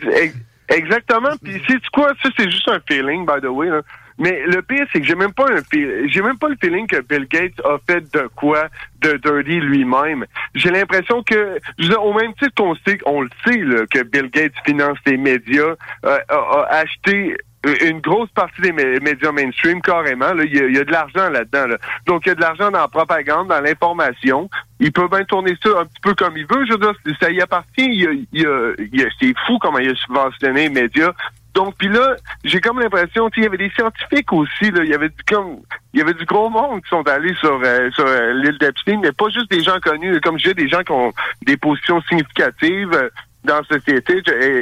exactement. 0.68 1.36
Puis 1.42 1.62
c'est 1.66 1.80
quoi? 1.90 2.12
Ça, 2.22 2.28
c'est 2.36 2.50
juste 2.50 2.68
un 2.68 2.80
feeling, 2.86 3.24
by 3.24 3.40
the 3.40 3.48
way. 3.48 3.68
Là. 3.68 3.80
Mais 4.18 4.42
le 4.46 4.62
pire, 4.62 4.86
c'est 4.92 5.00
que 5.00 5.06
j'ai 5.06 5.14
même 5.14 5.32
pas 5.32 5.46
un 5.50 5.60
j'ai 6.08 6.22
même 6.22 6.38
pas 6.38 6.48
le 6.48 6.56
feeling 6.60 6.86
que 6.86 7.00
Bill 7.00 7.26
Gates 7.28 7.60
a 7.64 7.78
fait 7.86 8.00
de 8.14 8.28
quoi 8.34 8.68
de 9.00 9.12
dirty 9.16 9.60
lui-même. 9.60 10.24
J'ai 10.54 10.70
l'impression 10.70 11.22
que, 11.22 11.58
au 11.98 12.12
même 12.14 12.32
titre 12.34 12.54
qu'on 12.56 12.74
sait, 12.86 12.98
on 13.04 13.20
le 13.20 13.30
sait 13.44 13.58
là, 13.58 13.84
que 13.90 14.02
Bill 14.02 14.30
Gates 14.30 14.54
finance 14.64 14.98
les 15.06 15.16
médias, 15.16 15.74
euh, 16.04 16.18
a, 16.28 16.66
acheté 16.70 17.36
une 17.82 18.00
grosse 18.00 18.30
partie 18.30 18.60
des 18.62 18.72
médias 18.72 19.32
mainstream 19.32 19.82
carrément. 19.82 20.32
Là, 20.32 20.44
il, 20.44 20.54
y 20.54 20.78
a, 20.78 20.84
de 20.84 20.92
l'argent 20.92 21.28
là-dedans. 21.28 21.66
Là. 21.66 21.78
Donc 22.06 22.24
il 22.24 22.28
y 22.28 22.32
a 22.32 22.34
de 22.34 22.40
l'argent 22.40 22.70
dans 22.70 22.80
la 22.80 22.88
propagande, 22.88 23.48
dans 23.48 23.60
l'information. 23.60 24.48
Il 24.78 24.92
peut 24.92 25.08
bien 25.08 25.24
tourner 25.24 25.56
ça 25.62 25.70
un 25.80 25.84
petit 25.84 26.00
peu 26.02 26.14
comme 26.14 26.36
il 26.36 26.46
veut. 26.46 26.64
Je 26.66 26.72
veux 26.72 26.78
dire, 26.78 26.94
ça 27.20 27.30
y 27.30 27.40
appartient. 27.40 27.66
Il, 27.78 28.26
il, 28.32 29.08
c'est 29.20 29.34
fou 29.46 29.58
comment 29.58 29.78
il 29.78 29.90
a 29.90 29.94
subventionné 29.94 30.68
les 30.68 30.82
médias. 30.82 31.12
Donc, 31.56 31.74
puis 31.78 31.88
là, 31.88 32.16
j'ai 32.44 32.60
comme 32.60 32.80
l'impression, 32.80 33.30
il 33.34 33.44
y 33.44 33.46
avait 33.46 33.56
des 33.56 33.70
scientifiques 33.70 34.30
aussi, 34.30 34.70
là, 34.70 34.84
il 34.84 34.90
y 34.90 34.94
avait 34.94 35.08
du 35.08 35.24
comme, 35.26 35.60
il 35.94 36.00
y 36.00 36.02
avait 36.02 36.12
du 36.12 36.26
gros 36.26 36.50
monde 36.50 36.82
qui 36.82 36.90
sont 36.90 37.08
allés 37.08 37.34
sur, 37.36 37.58
euh, 37.64 37.90
sur 37.92 38.04
euh, 38.06 38.34
l'île 38.34 38.58
d'Epstein, 38.58 39.00
mais 39.00 39.10
pas 39.10 39.30
juste 39.30 39.50
des 39.50 39.62
gens 39.62 39.80
connus, 39.80 40.20
comme 40.20 40.38
j'ai 40.38 40.52
des 40.52 40.68
gens 40.68 40.82
qui 40.82 40.92
ont 40.92 41.14
des 41.46 41.56
positions 41.56 42.02
significatives 42.02 42.92
euh, 42.92 43.08
dans 43.44 43.56
la 43.56 43.78
société, 43.78 44.20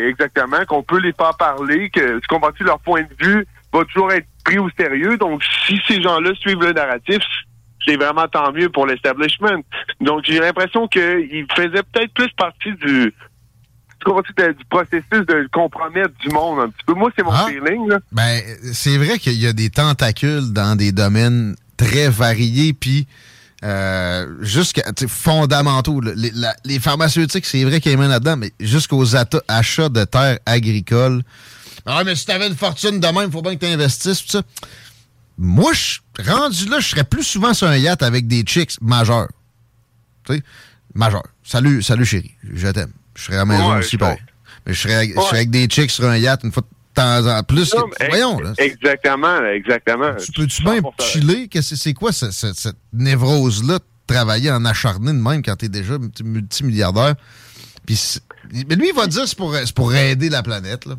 exactement, 0.09 0.65
qu'on 0.69 0.85
peut 0.85 1.01
les 1.01 1.13
faire 1.13 1.37
parler, 1.37 1.91
que 1.91 2.21
tu 2.21 2.27
comprends 2.29 2.53
leur 2.61 2.79
point 2.79 3.03
de 3.03 3.27
vue 3.27 3.45
va 3.73 3.85
toujours 3.87 4.13
être 4.13 4.29
pris 4.45 4.61
au 4.61 4.71
sérieux. 4.79 5.17
Donc, 5.17 5.43
si 5.67 5.81
ces 5.89 6.01
gens-là 6.01 6.33
suivent 6.37 6.63
le 6.63 6.75
narratif, 6.75 7.25
c'est 7.85 7.97
vraiment 7.97 8.29
tant 8.29 8.53
mieux 8.53 8.69
pour 8.69 8.87
l'establishment. 8.87 9.65
Donc, 10.01 10.21
j'ai 10.25 10.39
l'impression 10.39 10.87
qu'ils 10.87 11.47
faisaient 11.57 11.83
peut-être 11.93 12.15
plus 12.15 12.31
partie 12.37 12.73
du 12.75 13.13
du 14.05 14.65
processus 14.69 15.27
de 15.27 15.49
compromettre 15.53 16.15
du 16.21 16.29
monde 16.29 16.61
un 16.61 16.69
petit 16.69 16.85
peu. 16.87 16.95
Moi, 16.95 17.11
c'est 17.17 17.25
mon 17.25 17.33
ah. 17.33 17.47
feeling. 17.49 17.89
Là. 17.89 17.99
Ben, 18.13 18.41
c'est 18.73 18.97
vrai 18.99 19.19
qu'il 19.19 19.41
y 19.41 19.47
a 19.47 19.53
des 19.53 19.71
tentacules 19.71 20.53
dans 20.53 20.77
des 20.77 20.93
domaines 20.93 21.57
très 21.77 22.09
variés, 22.09 22.73
puis 22.73 23.07
euh, 23.65 24.27
jusqu'à 24.41 24.83
fondamentaux. 25.09 26.01
Les, 26.65 26.79
pharmaceutiques, 26.81 27.47
c'est 27.47 27.65
vrai 27.65 27.81
qu'il 27.81 27.93
y 27.93 28.03
a 28.03 28.09
là-dedans, 28.09 28.37
mais 28.37 28.53
jusqu'aux 28.61 29.17
achats 29.49 29.89
de 29.89 30.05
terres 30.05 30.39
agricoles. 30.45 31.23
Ah, 31.87 32.03
mais 32.05 32.15
si 32.15 32.27
t'avais 32.27 32.49
une 32.49 32.57
fortune 32.57 33.01
de 33.01 33.07
même, 33.07 33.27
il 33.27 33.33
faut 33.33 33.43
bien 33.43 33.57
que 33.57 33.65
tu 33.65 33.71
investisses, 33.71 34.25
tout 34.25 34.31
ça. 34.31 34.43
Moi, 35.37 35.73
rendu 36.25 36.67
là, 36.67 36.81
je 36.81 36.89
serais 36.89 37.05
plus 37.05 37.25
souvent 37.25 37.55
sur 37.55 37.67
un 37.67 37.77
yacht 37.77 38.03
avec 38.03 38.27
des 38.27 38.43
chicks 38.43 38.81
majeurs. 38.81 39.29
Tu 40.25 40.35
sais, 40.35 40.43
majeurs. 40.95 41.27
Salut, 41.43 41.83
salut 41.83 42.05
chérie, 42.05 42.35
je 42.43 42.69
t'aime. 42.69 42.93
Je 43.15 43.23
serais 43.25 43.37
à 43.37 43.41
la 43.41 43.45
maison 43.45 43.77
aussi, 43.77 43.97
pareil. 43.97 44.19
Mais 44.67 44.73
je 44.73 44.81
serais, 44.81 45.13
avec 45.33 45.51
des 45.51 45.67
chicks 45.67 45.91
sur 45.91 46.07
un 46.07 46.17
yacht 46.17 46.43
une 46.43 46.53
fois 46.53 46.63
de 46.63 46.69
temps 46.95 47.27
en 47.27 47.43
plus. 47.43 47.75
voyons, 48.09 48.41
là. 48.41 48.53
Exactement, 48.59 49.45
exactement. 49.47 50.15
Tu 50.17 50.33
peux-tu 50.33 50.63
bien 50.63 50.81
chiller? 51.01 51.49
C'est 51.61 51.93
quoi 51.93 52.13
cette, 52.13 52.33
cette 52.33 52.77
névrose-là 52.93 53.79
de 53.79 53.85
travailler 54.07 54.51
en 54.51 54.65
acharné 54.65 55.13
de 55.13 55.19
même 55.19 55.43
quand 55.43 55.57
t'es 55.57 55.69
déjà 55.69 55.95
multimilliardaire? 56.25 57.15
Puis, 57.87 58.21
mais 58.69 58.77
lui, 58.77 58.89
il 58.89 58.95
va 58.95 59.07
dire 59.07 59.29
c'est 59.29 59.37
pour, 59.37 59.55
pour 59.75 59.95
aider 59.95 60.31
la 60.31 60.43
planète, 60.43 60.87
là. 60.87 60.95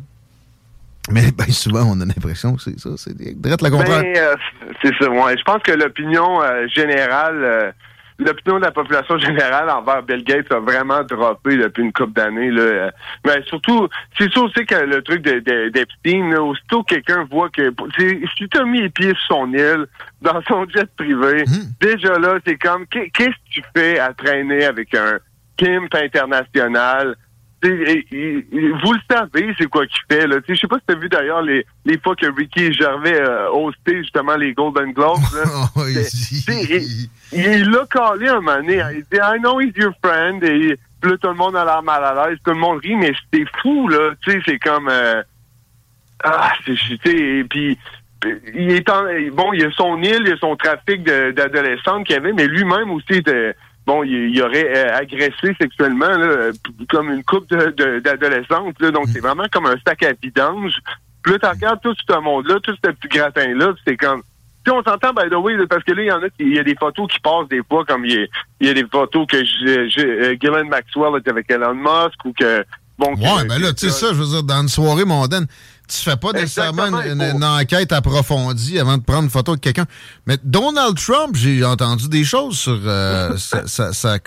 Mais 1.10 1.32
souvent, 1.50 1.84
on 1.84 2.00
a 2.00 2.04
l'impression 2.04 2.56
que 2.56 2.62
c'est 2.62 2.80
ça. 2.80 2.90
C'est 2.96 3.16
direct 3.16 3.62
le 3.62 3.70
contraire. 3.70 4.02
Ben, 4.02 4.16
euh, 4.16 4.34
c'est 4.82 4.92
ça, 5.00 5.08
ouais. 5.08 5.36
Je 5.38 5.42
pense 5.44 5.62
que 5.62 5.72
l'opinion 5.72 6.42
euh, 6.42 6.66
générale... 6.68 7.74
Euh, 8.20 8.24
l'opinion 8.24 8.58
de 8.58 8.64
la 8.64 8.70
population 8.70 9.18
générale 9.18 9.70
envers 9.70 10.02
Bill 10.02 10.24
Gates 10.24 10.50
a 10.52 10.60
vraiment 10.60 11.02
droppé 11.02 11.56
depuis 11.56 11.82
une 11.82 11.92
couple 11.92 12.12
d'années. 12.12 12.50
Là. 12.50 12.90
Mais 13.24 13.42
surtout, 13.46 13.88
c'est 14.18 14.30
sûr 14.32 14.44
aussi 14.44 14.64
que 14.66 14.74
le 14.74 15.02
truc 15.02 15.22
d'Epstein, 15.22 16.30
de, 16.30 16.38
aussitôt 16.38 16.82
quelqu'un 16.82 17.26
voit 17.30 17.50
que 17.50 17.72
si 17.98 18.48
tu 18.48 18.58
as 18.58 18.64
mis 18.64 18.82
les 18.82 18.90
pieds 18.90 19.14
sur 19.26 19.36
son 19.36 19.52
île, 19.52 19.86
dans 20.22 20.40
son 20.42 20.66
jet 20.68 20.88
privé, 20.96 21.44
hmm. 21.44 21.72
déjà 21.80 22.18
là, 22.18 22.38
c'est 22.46 22.58
comme 22.58 22.86
qu'est-ce 22.86 23.10
que 23.10 23.50
tu 23.50 23.62
fais 23.76 23.98
à 23.98 24.12
traîner 24.12 24.64
avec 24.64 24.94
un 24.94 25.18
pimp 25.58 25.94
international? 25.94 27.16
Vous 27.68 28.92
le 28.92 29.00
savez, 29.10 29.54
c'est 29.58 29.66
quoi 29.66 29.86
qu'il 29.86 30.00
fait. 30.10 30.26
Là. 30.26 30.36
Je 30.48 30.54
sais 30.54 30.66
pas 30.66 30.76
si 30.76 30.84
tu 30.86 30.94
as 30.94 30.98
vu 30.98 31.08
d'ailleurs 31.08 31.42
les, 31.42 31.66
les 31.84 31.98
fois 31.98 32.14
que 32.14 32.26
Ricky 32.26 32.72
Gervais 32.72 33.20
a 33.20 33.52
hosté 33.52 33.98
justement 33.98 34.36
les 34.36 34.52
Golden 34.52 34.92
Globes. 34.92 35.18
il 37.32 37.70
l'a 37.70 37.86
collé 37.90 38.28
un 38.28 38.40
moment 38.40 38.56
donné. 38.56 38.82
Il 38.94 39.04
dit 39.10 39.18
I 39.20 39.38
know 39.38 39.60
he's 39.60 39.76
your 39.76 39.92
friend. 40.02 40.42
Et 40.44 40.78
puis 41.00 41.10
là, 41.10 41.16
tout 41.18 41.28
le 41.28 41.34
monde 41.34 41.56
a 41.56 41.64
l'air 41.64 41.82
mal 41.82 42.04
à 42.04 42.28
l'aise. 42.28 42.38
Tout 42.44 42.52
le 42.52 42.58
monde 42.58 42.80
rit, 42.82 42.96
mais 42.96 43.12
c'était 43.24 43.46
fou, 43.60 43.88
là. 43.88 44.12
Tu 44.22 44.32
sais, 44.32 44.40
c'est 44.46 44.58
comme... 44.58 44.88
Euh, 44.88 45.22
ah, 46.24 46.52
c'est... 46.64 47.10
Et 47.12 47.44
puis... 47.44 47.78
Il 48.54 48.72
est 48.72 48.88
en, 48.88 49.04
bon, 49.32 49.52
il 49.52 49.60
y 49.60 49.64
a 49.64 49.70
son 49.72 50.02
île, 50.02 50.22
il 50.22 50.28
y 50.28 50.32
a 50.32 50.36
son 50.38 50.56
trafic 50.56 51.04
d'adolescentes 51.04 52.06
qu'il 52.06 52.16
avait, 52.16 52.32
mais 52.32 52.48
lui-même 52.48 52.90
aussi 52.90 53.12
était 53.12 53.54
bon, 53.86 54.02
il, 54.02 54.42
aurait 54.42 54.76
euh, 54.76 54.96
agressé 54.96 55.54
sexuellement 55.60 56.08
là, 56.08 56.50
comme 56.90 57.10
une 57.10 57.24
coupe 57.24 57.48
d'adolescentes. 57.48 58.78
De, 58.80 58.90
donc, 58.90 59.06
c'est 59.12 59.20
vraiment 59.20 59.46
comme 59.50 59.66
un 59.66 59.76
sac 59.86 60.02
à 60.02 60.12
vidange. 60.20 60.74
Puis 61.22 61.32
là, 61.32 61.38
tu 61.38 61.46
regardes 61.46 61.80
tout 61.80 61.94
ce 61.94 62.20
monde-là, 62.20 62.58
tout 62.62 62.72
ce 62.72 62.90
petit 62.90 63.08
gratin-là, 63.08 63.74
c'est 63.86 63.96
comme... 63.96 64.22
Si 64.64 64.72
on 64.72 64.82
s'entend, 64.82 65.12
by 65.12 65.30
the 65.30 65.34
way, 65.34 65.54
parce 65.68 65.84
que 65.84 65.92
là, 65.92 66.02
il 66.02 66.08
y 66.08 66.12
en 66.12 66.22
a, 66.22 66.26
il 66.40 66.54
y 66.54 66.58
a 66.58 66.64
des 66.64 66.74
photos 66.74 67.06
qui 67.08 67.20
passent 67.20 67.48
des 67.48 67.62
fois, 67.68 67.84
comme 67.84 68.04
il 68.04 68.28
y 68.60 68.68
a, 68.68 68.74
des 68.74 68.84
photos 68.90 69.24
que 69.28 69.44
je, 69.44 70.00
euh, 70.00 70.36
Gillian 70.40 70.64
Maxwell 70.64 71.16
était 71.20 71.30
avec 71.30 71.48
Elon 71.48 71.74
Musk 71.74 72.24
ou 72.24 72.32
que... 72.32 72.64
Bon, 72.98 73.14
ouais, 73.14 73.44
mais 73.46 73.58
là, 73.58 73.72
tu 73.72 73.86
sais 73.86 73.90
ça, 73.90 74.08
je 74.08 74.14
veux 74.14 74.26
dire, 74.26 74.42
dans 74.42 74.62
une 74.62 74.68
soirée 74.68 75.04
mondaine, 75.04 75.46
tu 75.88 75.98
fais 75.98 76.16
pas 76.16 76.32
nécessairement 76.32 76.86
une, 77.02 77.44
enquête 77.44 77.92
approfondie 77.92 78.78
avant 78.78 78.98
de 78.98 79.02
prendre 79.02 79.24
une 79.24 79.30
photo 79.30 79.54
de 79.54 79.60
quelqu'un. 79.60 79.86
Mais 80.26 80.36
Donald 80.42 80.96
Trump, 80.96 81.34
j'ai 81.34 81.64
entendu 81.64 82.08
des 82.08 82.24
choses 82.24 82.58
sur 82.58 82.78
euh, 82.84 83.36
sa, 83.36 83.92
sa, 83.92 84.18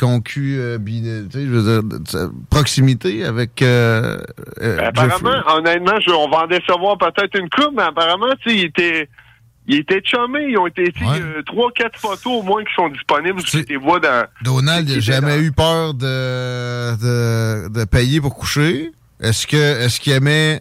proximité 2.49 3.25
avec. 3.25 3.61
Euh, 3.61 4.19
euh, 4.61 4.77
ben, 4.77 4.85
apparemment, 4.85 5.41
honnêtement, 5.57 5.99
on 6.15 6.29
va 6.29 6.43
en 6.43 6.47
décevoir 6.47 6.97
peut-être 6.97 7.37
une 7.37 7.49
coupe, 7.49 7.73
mais 7.75 7.83
apparemment, 7.83 8.33
il 8.45 8.65
était. 8.65 9.09
Il 9.71 9.81
était 9.81 10.01
chumé, 10.03 10.47
ils 10.49 10.57
ont 10.57 10.65
été 10.65 10.91
trois, 11.45 11.71
quatre 11.71 11.99
photos 11.99 12.39
au 12.39 12.41
moins 12.41 12.63
qui 12.63 12.73
sont 12.73 12.89
disponibles 12.89 13.39
sur 13.41 13.63
tes 13.63 13.75
voix 13.75 13.99
dans. 13.99 14.25
Donald 14.41 14.89
n'a 14.89 14.99
jamais 14.99 15.37
eu 15.37 15.51
peur 15.51 15.93
de, 15.93 16.95
de, 16.95 17.69
de 17.69 17.85
payer 17.85 18.19
pour 18.19 18.35
coucher. 18.35 18.91
Est-ce 19.21 19.45
que 19.45 19.57
est-ce 19.57 19.99
qu'il 19.99 20.13
aimait 20.13 20.59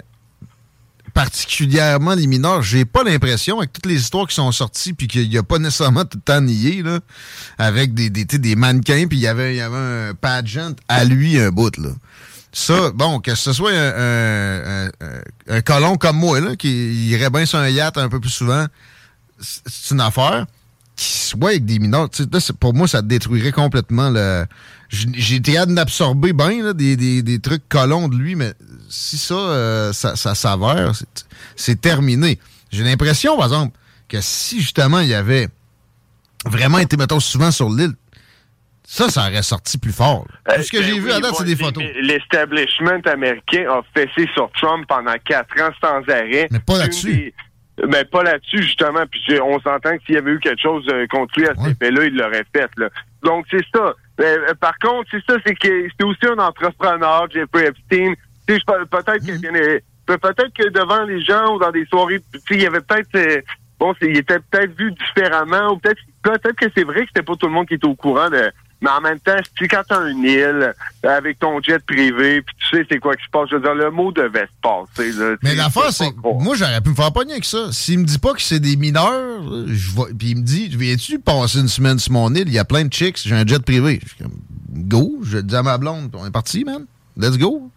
particulièrement 1.19 2.15
les 2.15 2.29
mineurs. 2.29 2.63
J'ai 2.63 2.85
pas 2.85 3.03
l'impression, 3.03 3.59
avec 3.59 3.73
toutes 3.73 3.87
les 3.87 3.97
histoires 3.97 4.29
qui 4.29 4.37
sont 4.37 4.53
sorties, 4.53 4.93
puis 4.93 5.09
qu'il 5.09 5.29
n'y 5.29 5.37
a 5.37 5.43
pas 5.43 5.59
nécessairement 5.59 6.05
tout 6.05 6.19
le 6.19 6.23
temps 6.23 6.41
nié, 6.41 6.81
là, 6.85 7.01
avec 7.59 7.93
des, 7.93 8.09
des, 8.09 8.25
des 8.25 8.55
mannequins, 8.55 9.07
puis 9.09 9.19
il 9.19 9.23
y 9.23 9.27
avait, 9.27 9.61
un 9.61 10.15
pageant 10.15 10.75
à 10.87 11.05
lui, 11.05 11.41
un 11.41 11.51
bout, 11.51 11.77
là. 11.77 11.89
Ça, 12.53 12.93
bon, 12.95 13.19
que 13.19 13.35
ce 13.35 13.53
soit 13.53 13.73
un, 13.73 14.91
un, 15.49 15.61
colon 15.63 15.97
comme 15.97 16.19
moi, 16.19 16.39
là, 16.39 16.55
qui 16.55 17.09
irait 17.09 17.31
bien 17.31 17.47
sur 17.47 17.59
un 17.59 17.69
yacht 17.69 17.99
un 17.99 18.09
peu 18.09 18.21
plus 18.21 18.31
souvent, 18.31 18.67
c'est 19.41 19.95
une 19.95 20.01
affaire. 20.01 20.47
Qui 20.99 21.13
soit 21.13 21.51
avec 21.51 21.65
des 21.65 21.79
mineurs, 21.79 22.09
pour 22.59 22.75
moi, 22.75 22.89
ça 22.89 23.03
détruirait 23.03 23.53
complètement 23.53 24.11
le. 24.11 24.47
J'ai 24.89 25.37
été 25.37 25.57
hâte 25.57 25.69
d'absorber 25.69 26.33
bien 26.33 26.73
des, 26.73 26.97
des, 26.97 27.23
des 27.23 27.39
trucs 27.39 27.69
colons 27.69 28.09
de 28.09 28.17
lui, 28.17 28.35
mais 28.35 28.53
si 28.89 29.17
ça, 29.17 29.35
euh, 29.35 29.93
ça, 29.93 30.17
s'avère, 30.17 30.93
c'est 31.55 31.81
terminé. 31.81 32.41
J'ai 32.73 32.83
l'impression, 32.83 33.37
par 33.37 33.47
exemple, 33.47 33.79
que 34.09 34.21
si 34.21 34.61
justement 34.61 34.99
il 34.99 35.09
y 35.09 35.15
avait 35.15 35.49
vraiment 36.45 36.79
été, 36.79 36.97
mettons, 36.97 37.21
souvent 37.21 37.53
sur 37.53 37.71
l'île, 37.71 37.93
ça, 38.83 39.09
ça 39.09 39.29
aurait 39.29 39.43
sorti 39.43 39.79
plus 39.79 39.93
fort. 39.93 40.27
Euh, 40.49 40.63
ce 40.63 40.73
que 40.73 40.83
j'ai 40.83 40.95
ben 40.95 41.03
vu 41.03 41.13
à 41.13 41.21
date, 41.21 41.35
c'est 41.37 41.45
des 41.45 41.55
photos. 41.55 41.85
L'establishment 42.01 43.03
américain 43.05 43.67
a 43.71 43.83
fessé 43.95 44.29
sur 44.35 44.51
Trump 44.53 44.85
pendant 44.89 45.15
quatre 45.25 45.61
ans 45.61 45.71
sans 45.81 46.13
arrêt. 46.13 46.49
Mais 46.51 46.59
pas 46.59 46.79
là-dessus. 46.79 47.35
Mais 47.87 48.05
pas 48.05 48.23
là-dessus, 48.23 48.63
justement. 48.63 49.05
Puis 49.11 49.41
on 49.41 49.61
s'entend 49.61 49.97
que 49.97 50.05
s'il 50.05 50.17
y 50.17 50.19
avait 50.19 50.33
eu 50.33 50.41
quelque 50.41 50.61
chose 50.61 50.85
euh, 50.89 51.07
contre 51.07 51.39
lui 51.39 51.47
à 51.47 51.55
cet 51.55 51.73
effet-là, 51.73 52.05
il 52.05 52.17
l'aurait 52.17 52.47
fait. 52.53 52.71
Là. 52.77 52.89
Donc, 53.23 53.47
c'est 53.51 53.65
ça. 53.75 53.95
par 54.61 54.79
contre, 54.79 55.09
c'est 55.11 55.25
ça, 55.25 55.39
c'est 55.47 55.55
que 55.55 55.89
c'est 55.99 56.05
aussi 56.05 56.27
un 56.27 56.39
entrepreneur, 56.39 57.29
Jeffrey 57.31 57.67
Epstein 57.67 58.15
peut-être 58.57 59.27
que 59.27 59.33
mhm. 59.33 59.81
peut-être 60.07 60.55
que 60.55 60.69
devant 60.71 61.05
les 61.05 61.23
gens 61.23 61.55
ou 61.55 61.59
dans 61.59 61.71
des 61.71 61.85
soirées, 61.87 62.21
il 62.51 62.63
y 62.63 62.67
avait 62.67 62.81
peut-être 62.81 63.15
euh, 63.17 63.41
bon, 63.79 63.95
il 64.03 64.17
était 64.17 64.39
peut-être 64.51 64.77
vu 64.77 64.93
différemment, 64.93 65.73
ou 65.73 65.79
peut-être 65.79 66.01
peut-être 66.23 66.57
que 66.57 66.67
c'est 66.75 66.85
vrai 66.85 67.03
que 67.03 67.09
c'était 67.09 67.23
pas 67.23 67.37
tout 67.37 67.47
le 67.47 67.53
monde 67.53 67.67
qui 67.67 67.75
était 67.75 67.87
au 67.87 67.95
courant 67.95 68.31
de. 68.31 68.51
Mais 68.81 68.91
en 68.91 69.01
même 69.01 69.19
temps, 69.19 69.37
si 69.59 69.67
quand 69.67 69.83
t'as 69.89 70.09
une 70.09 70.23
île 70.23 70.73
avec 71.03 71.41
ton 71.41 71.61
jet 71.61 71.85
privé, 71.85 72.43
puis 72.43 72.55
sais 72.71 72.87
c'est 72.91 72.99
quoi 72.99 73.15
qui 73.15 73.25
se 73.25 73.31
passe, 73.31 73.49
je 73.51 73.57
veux 73.57 73.63
dire, 73.63 73.75
le 73.75 73.91
mot 73.91 74.13
devait 74.13 74.47
se 74.47 74.61
passer. 74.63 75.13
Là, 75.13 75.37
mais 75.43 75.55
l'affaire, 75.55 75.93
c'est 75.93 76.11
moi 76.23 76.57
j'aurais 76.57 76.81
pu 76.81 76.91
me 76.91 76.95
faire 76.95 77.13
pogner 77.13 77.33
avec 77.33 77.45
ça. 77.45 77.73
S'il 77.73 78.01
me 78.01 78.05
dit 78.05 78.19
pas 78.19 78.33
que 78.33 78.43
c'est 78.43 78.61
des 78.61 78.77
mineurs, 78.77 79.67
je 79.67 79.91
vois, 79.91 80.09
puis 80.19 80.31
il 80.31 80.39
me 80.39 80.43
dit, 80.43 80.69
viens-tu 80.69 81.19
passer 81.19 81.61
une 81.61 81.69
semaine 81.69 81.99
sur 81.99 82.13
mon 82.13 82.35
île, 82.35 82.49
il 82.49 82.55
y 82.55 82.59
a 82.59 82.65
plein 82.65 82.85
de 82.85 82.93
chicks, 82.93 83.19
j'ai 83.25 83.35
un 83.35 83.47
jet 83.47 83.63
privé. 83.63 84.01
Je 84.03 84.09
suis 84.09 84.19
comme, 84.19 84.39
go, 84.71 85.19
je 85.23 85.39
dis 85.39 85.57
à 85.57 85.63
ma 85.63 85.79
blonde, 85.79 86.15
on 86.15 86.27
est 86.27 86.31
parti, 86.31 86.65
man. 86.65 86.87
Let's 87.17 87.39
go. 87.39 87.71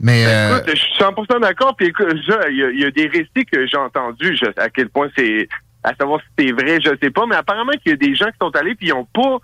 Mais 0.00 0.24
ben, 0.24 0.56
écoute, 0.56 0.70
je 0.74 0.80
suis 0.80 0.94
100% 0.94 1.40
d'accord. 1.40 1.76
Puis 1.76 1.88
écoute, 1.88 2.06
il 2.50 2.80
y, 2.80 2.84
a 2.84 2.90
des 2.90 3.06
récits 3.06 3.44
que 3.50 3.66
j'ai 3.66 3.76
entendus, 3.76 4.38
à 4.56 4.70
quel 4.70 4.88
point 4.88 5.08
c'est, 5.16 5.48
à 5.84 5.94
savoir 5.94 6.20
si 6.20 6.26
c'est 6.38 6.52
vrai, 6.52 6.78
je 6.82 6.90
sais 7.02 7.10
pas. 7.10 7.26
Mais 7.26 7.36
apparemment 7.36 7.72
qu'il 7.72 7.92
y 7.92 7.94
a 7.94 7.96
des 7.96 8.14
gens 8.14 8.26
qui 8.26 8.38
sont 8.40 8.54
allés 8.56 8.74
puis 8.74 8.88
ils 8.88 8.92
ont 8.94 9.06
pas 9.12 9.38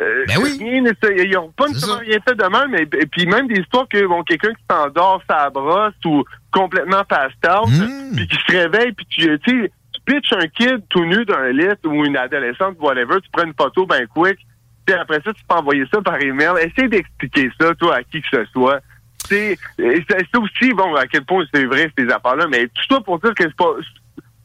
euh, 0.00 0.24
ben 0.28 0.36
oui. 0.40 0.58
ils 0.60 1.30
n'ont 1.32 1.50
pas 1.50 1.66
nécessairement 1.66 2.00
rien 2.00 2.18
fait 2.26 2.34
de 2.34 2.46
mal, 2.46 2.68
mais 2.68 2.82
et 2.82 3.06
puis 3.06 3.26
même 3.26 3.48
des 3.48 3.60
histoires 3.60 3.88
que 3.88 4.06
bon 4.06 4.22
quelqu'un 4.22 4.52
qui 4.52 4.62
s'endort 4.70 5.20
sa 5.28 5.50
brosse 5.50 5.94
ou 6.04 6.24
complètement 6.52 7.02
passed 7.04 7.44
out, 7.46 7.68
hmm. 7.68 8.14
puis 8.14 8.28
qui 8.28 8.36
se 8.36 8.56
réveille, 8.56 8.92
puis 8.92 9.06
tu 9.06 9.24
sais, 9.24 9.38
tu 9.44 10.00
pitches 10.06 10.32
un 10.32 10.46
kid 10.46 10.82
tout 10.88 11.04
nu 11.04 11.24
d'un 11.24 11.50
lit 11.50 11.68
ou 11.84 12.04
une 12.04 12.16
adolescente, 12.16 12.76
whatever, 12.78 13.20
tu 13.20 13.28
prends 13.32 13.44
une 13.44 13.54
photo 13.54 13.86
ben 13.86 14.06
quick, 14.14 14.38
puis 14.86 14.94
après 14.94 15.20
ça, 15.24 15.32
tu 15.32 15.42
peux 15.48 15.56
envoyer 15.56 15.84
ça 15.92 16.00
par 16.00 16.20
email. 16.22 16.52
Essaye 16.60 16.88
d'expliquer 16.88 17.50
ça, 17.60 17.74
toi, 17.74 17.96
à 17.96 18.02
qui 18.04 18.22
que 18.22 18.28
ce 18.30 18.44
soit 18.52 18.80
c'est 19.28 20.36
aussi, 20.36 20.72
bon, 20.74 20.94
à 20.94 21.06
quel 21.06 21.24
point 21.24 21.44
c'est 21.52 21.64
vrai 21.64 21.90
ces 21.96 22.08
affaires-là, 22.08 22.46
mais 22.48 22.66
tout 22.68 22.94
ça 22.94 23.00
pour 23.00 23.18
dire 23.18 23.34
que 23.34 23.44
c'est 23.44 23.56
pas. 23.56 23.74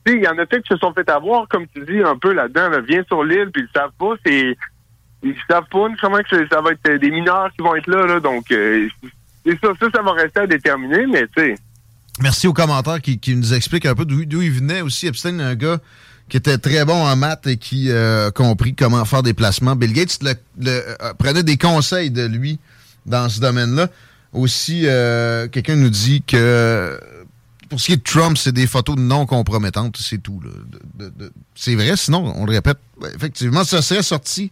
Il 0.05 0.21
y 0.21 0.27
en 0.27 0.37
a 0.37 0.45
peut-être 0.45 0.63
qui 0.63 0.73
se 0.73 0.79
sont 0.79 0.93
fait 0.93 1.09
avoir, 1.09 1.47
comme 1.47 1.65
tu 1.67 1.85
dis, 1.85 2.01
un 2.01 2.17
peu 2.17 2.33
là-dedans, 2.33 2.69
là, 2.69 2.81
viens 2.81 3.03
sur 3.05 3.23
l'île, 3.23 3.49
puis 3.53 3.63
ils 3.63 3.79
savent 3.79 3.93
pas, 3.97 4.15
c'est. 4.25 4.57
Ils 5.23 5.35
savent 5.49 5.65
pas 5.71 5.87
comment 6.01 6.17
que 6.17 6.47
ça 6.49 6.61
va 6.61 6.71
être 6.71 6.99
des 6.99 7.11
mineurs 7.11 7.49
qui 7.55 7.63
vont 7.63 7.75
être 7.75 7.87
là, 7.87 8.05
là 8.05 8.19
donc 8.19 8.51
euh, 8.51 8.87
ça, 9.45 9.69
ça, 9.79 9.87
ça 9.93 10.01
va 10.01 10.11
rester 10.13 10.41
à 10.41 10.47
déterminer, 10.47 11.05
mais 11.07 11.27
tu 11.35 11.43
sais. 11.43 11.55
Merci 12.21 12.47
aux 12.47 12.53
commentaires 12.53 13.01
qui, 13.01 13.19
qui 13.19 13.35
nous 13.35 13.53
expliquent 13.53 13.87
un 13.87 13.95
peu 13.95 14.05
d'où 14.05 14.41
il 14.41 14.51
venait 14.51 14.81
aussi. 14.81 15.07
Epstein, 15.07 15.39
un 15.39 15.55
gars 15.55 15.79
qui 16.29 16.37
était 16.37 16.57
très 16.57 16.85
bon 16.85 16.95
en 16.95 17.15
maths 17.15 17.47
et 17.47 17.57
qui 17.57 17.89
euh, 17.89 18.27
a 18.27 18.31
compris 18.31 18.75
comment 18.75 19.03
faire 19.05 19.23
des 19.23 19.33
placements. 19.33 19.75
Bill 19.75 19.93
Gates 19.93 20.19
euh, 20.65 20.95
prenait 21.17 21.43
des 21.43 21.57
conseils 21.57 22.11
de 22.11 22.25
lui 22.25 22.59
dans 23.05 23.29
ce 23.29 23.39
domaine-là. 23.39 23.87
Aussi, 24.31 24.83
euh, 24.85 25.47
quelqu'un 25.47 25.75
nous 25.75 25.89
dit 25.89 26.23
que 26.25 26.99
pour 27.69 27.79
ce 27.79 27.87
qui 27.87 27.93
est 27.93 27.97
de 27.97 28.03
Trump, 28.03 28.37
c'est 28.37 28.51
des 28.51 28.67
photos 28.67 28.95
non 28.97 29.25
compromettantes, 29.25 29.97
c'est 29.97 30.19
tout. 30.19 30.39
c'est 31.55 31.75
vrai, 31.75 31.95
sinon, 31.97 32.33
on 32.35 32.45
le 32.45 32.51
répète, 32.51 32.77
ben, 32.99 33.09
effectivement, 33.15 33.63
ça 33.63 33.81
serait 33.81 34.03
sorti. 34.03 34.51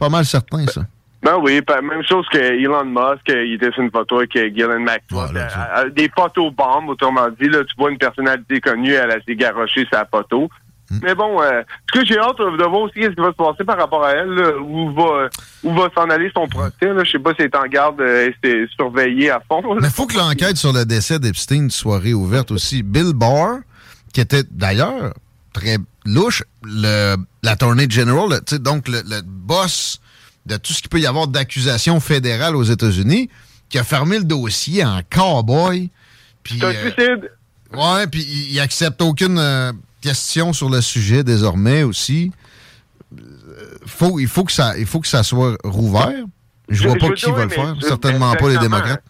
Pas 0.00 0.08
mal 0.08 0.24
certain, 0.24 0.66
ça. 0.66 0.80
Ben 1.22 1.36
oui, 1.42 1.60
même 1.68 2.02
chose 2.08 2.26
que 2.32 2.38
Elon 2.38 2.86
Musk, 2.86 3.28
il 3.28 3.54
était 3.54 3.70
sur 3.72 3.82
une 3.82 3.90
photo 3.90 4.16
avec 4.16 4.32
Gillian 4.32 4.80
McFly. 4.80 5.36
Euh, 5.36 5.48
euh, 5.76 5.90
des 5.90 6.10
photos 6.16 6.50
bombes, 6.54 6.88
autrement 6.88 7.28
dit. 7.38 7.48
Là, 7.48 7.62
tu 7.64 7.74
vois 7.76 7.90
une 7.90 7.98
personnalité 7.98 8.58
connue, 8.60 8.94
elle 8.94 9.10
a 9.10 9.20
s'est 9.20 9.86
sa 9.92 10.06
photo. 10.06 10.48
Hmm. 10.90 10.98
Mais 11.02 11.14
bon, 11.14 11.42
euh, 11.42 11.62
ce 11.92 12.00
que 12.00 12.06
j'ai 12.06 12.18
hâte 12.18 12.38
de 12.38 12.64
voir 12.64 12.80
aussi 12.80 13.02
ce 13.02 13.10
qui 13.10 13.20
va 13.20 13.28
se 13.28 13.36
passer 13.36 13.64
par 13.64 13.76
rapport 13.76 14.02
à 14.02 14.12
elle, 14.12 14.56
où 14.62 14.92
va 14.94 15.28
où 15.62 15.74
va 15.74 15.90
s'en 15.94 16.08
aller 16.08 16.30
son 16.34 16.48
procès. 16.48 16.72
Je 16.80 17.10
sais 17.10 17.18
pas 17.18 17.32
si 17.34 17.42
elle 17.42 17.46
est 17.46 17.56
en 17.56 17.66
garde 17.66 18.00
et 18.00 18.34
c'est 18.42 18.66
surveillé 18.74 19.30
à 19.30 19.42
fond. 19.46 19.62
Mais 19.74 19.88
il 19.88 19.92
faut 19.92 20.06
que 20.06 20.16
l'enquête 20.16 20.56
sur 20.56 20.72
le 20.72 20.86
décès 20.86 21.18
d'Epstein 21.18 21.68
soit 21.68 21.98
réouverte 21.98 22.50
aussi. 22.50 22.82
Bill 22.82 23.12
Barr, 23.14 23.58
qui 24.14 24.22
était 24.22 24.44
d'ailleurs 24.50 25.12
très 25.52 25.76
louche, 26.04 26.42
le, 26.62 27.16
la 27.42 27.56
tournée 27.56 27.88
general, 27.88 28.40
donc 28.60 28.88
le, 28.88 29.02
le, 29.06 29.22
boss 29.22 30.00
de 30.46 30.56
tout 30.56 30.72
ce 30.72 30.80
qu'il 30.80 30.88
peut 30.88 31.00
y 31.00 31.06
avoir 31.06 31.28
d'accusation 31.28 32.00
fédérale 32.00 32.56
aux 32.56 32.64
États-Unis, 32.64 33.28
qui 33.68 33.78
a 33.78 33.84
fermé 33.84 34.18
le 34.18 34.24
dossier 34.24 34.84
en 34.84 35.00
cowboy. 35.10 35.90
C'est 36.44 36.64
un 36.64 36.68
euh, 36.68 36.90
suicide. 36.90 37.30
Ouais, 37.72 38.06
puis 38.06 38.22
il, 38.22 38.52
il 38.52 38.60
accepte 38.60 39.00
aucune 39.02 39.38
euh, 39.38 39.72
question 40.00 40.52
sur 40.52 40.70
le 40.70 40.80
sujet 40.80 41.22
désormais 41.22 41.82
aussi. 41.82 42.32
faut, 43.86 44.18
il, 44.18 44.26
faut 44.26 44.44
que 44.44 44.52
ça, 44.52 44.76
il 44.78 44.86
faut 44.86 45.00
que 45.00 45.08
ça 45.08 45.22
soit 45.22 45.56
rouvert. 45.62 46.24
Je, 46.68 46.86
vois 46.86 46.96
pas 46.96 47.10
qui 47.10 47.30
va 47.30 47.44
le 47.44 47.50
faire. 47.50 47.74
Certainement 47.80 48.32
pas 48.34 48.48
les 48.48 48.58
démocrates. 48.58 49.02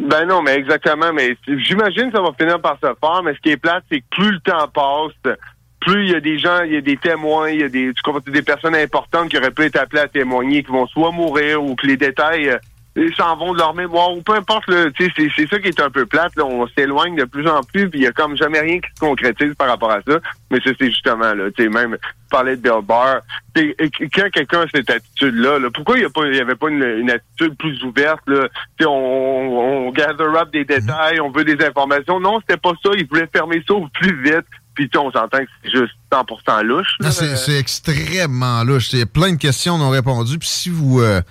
Ben 0.00 0.26
non, 0.26 0.42
mais 0.42 0.54
exactement. 0.56 1.12
Mais 1.12 1.36
j'imagine 1.46 2.10
que 2.10 2.16
ça 2.16 2.22
va 2.22 2.32
finir 2.38 2.60
par 2.60 2.76
se 2.82 2.86
faire. 2.86 3.22
Mais 3.22 3.34
ce 3.34 3.40
qui 3.40 3.50
est 3.50 3.56
plate, 3.56 3.84
c'est 3.90 4.00
que 4.00 4.06
plus 4.10 4.32
le 4.32 4.40
temps 4.40 4.68
passe, 4.68 5.36
plus 5.80 6.06
il 6.06 6.12
y 6.12 6.14
a 6.14 6.20
des 6.20 6.38
gens, 6.38 6.62
il 6.62 6.72
y 6.72 6.76
a 6.76 6.80
des 6.80 6.96
témoins, 6.96 7.50
il 7.50 7.60
y 7.60 7.64
a 7.64 7.68
des, 7.68 7.92
des 8.26 8.42
personnes 8.42 8.74
importantes 8.74 9.28
qui 9.28 9.38
auraient 9.38 9.50
pu 9.50 9.64
être 9.64 9.76
appelées 9.76 10.02
à 10.02 10.08
témoigner, 10.08 10.62
qui 10.62 10.72
vont 10.72 10.86
soit 10.86 11.12
mourir 11.12 11.62
ou 11.62 11.74
que 11.74 11.86
les 11.86 11.96
détails 11.96 12.50
euh, 12.50 12.58
ils 12.96 13.14
s'en 13.14 13.36
vont 13.36 13.52
de 13.52 13.58
leur 13.58 13.74
mémoire 13.74 14.12
ou 14.12 14.22
peu 14.22 14.32
importe 14.32 14.64
c'est 14.68 15.48
ça 15.48 15.58
qui 15.58 15.68
est 15.68 15.80
un 15.80 15.90
peu 15.90 16.06
plate 16.06 16.34
là, 16.36 16.44
on 16.46 16.66
s'éloigne 16.68 17.14
de 17.14 17.24
plus 17.24 17.46
en 17.46 17.60
plus 17.60 17.90
puis 17.90 18.00
il 18.00 18.02
y 18.04 18.06
a 18.06 18.12
comme 18.12 18.36
jamais 18.36 18.60
rien 18.60 18.80
qui 18.80 18.88
se 18.94 19.00
concrétise 19.00 19.54
par 19.54 19.68
rapport 19.68 19.90
à 19.90 20.00
ça. 20.00 20.18
Mais 20.50 20.58
ça 20.64 20.70
c'est 20.78 20.86
justement 20.86 21.34
là 21.34 21.50
tu 21.54 21.64
sais 21.64 21.68
même 21.68 21.98
parler 22.30 22.56
de 22.56 22.62
Bill 22.62 23.72
quand 24.14 24.30
quelqu'un 24.30 24.62
a 24.62 24.66
cette 24.74 24.88
attitude 24.88 25.34
là, 25.34 25.58
pourquoi 25.74 25.98
il 25.98 26.02
y 26.02 26.06
a 26.06 26.10
pas 26.10 26.26
il 26.26 26.36
y 26.36 26.40
avait 26.40 26.54
pas 26.54 26.70
une, 26.70 27.10
attitude 27.10 27.56
plus 27.58 27.82
ouverte 27.84 28.22
là? 28.26 28.48
Tu 28.78 28.86
on, 28.86 29.88
on 29.88 29.90
gather 29.90 30.24
up 30.24 30.50
des 30.50 30.64
détails 30.64 31.20
on 31.20 31.30
veut 31.30 31.44
des 31.44 31.62
informations. 31.64 32.18
Non 32.18 32.40
c'était 32.40 32.60
pas 32.60 32.72
ça. 32.82 32.90
Il 32.96 33.06
voulait 33.06 33.28
fermer 33.30 33.62
ça 33.68 33.74
au 33.74 33.88
plus 33.88 34.22
vite 34.22 34.46
puis 34.76 34.90
on 34.98 35.10
s'entend 35.10 35.38
que 35.38 35.50
c'est 35.64 35.70
juste 35.70 35.94
100% 36.12 36.62
louche. 36.62 36.98
C'est 37.10 37.58
extrêmement 37.58 38.62
louche. 38.62 38.92
Il 38.92 38.98
y 39.00 39.02
a 39.02 39.06
plein 39.06 39.32
de 39.32 39.36
questions 39.36 39.78
non 39.78 39.90
répondues. 39.90 40.38
Puis 40.38 40.48
si 40.48 40.68
vous, 40.68 41.00
euh, 41.00 41.22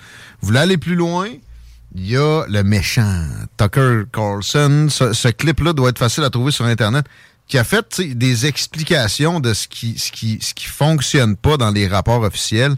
vous 0.41 0.47
voulez 0.47 0.59
aller 0.59 0.77
plus 0.77 0.95
loin, 0.95 1.27
il 1.93 2.09
y 2.09 2.17
a 2.17 2.43
le 2.49 2.63
méchant 2.63 3.23
Tucker 3.57 4.03
Carlson. 4.11 4.87
Ce, 4.89 5.27
clip-là 5.29 5.73
doit 5.73 5.89
être 5.89 5.99
facile 5.99 6.23
à 6.23 6.29
trouver 6.29 6.51
sur 6.51 6.65
Internet 6.65 7.05
qui 7.47 7.59
a 7.59 7.63
fait 7.63 8.01
des 8.01 8.47
explications 8.47 9.39
de 9.39 9.53
ce 9.53 9.67
qui, 9.67 9.99
ce 9.99 10.11
qui, 10.11 10.39
ce 10.41 10.55
qui 10.55 10.65
fonctionne 10.65 11.37
pas 11.37 11.57
dans 11.57 11.69
les 11.69 11.87
rapports 11.87 12.23
officiels. 12.23 12.75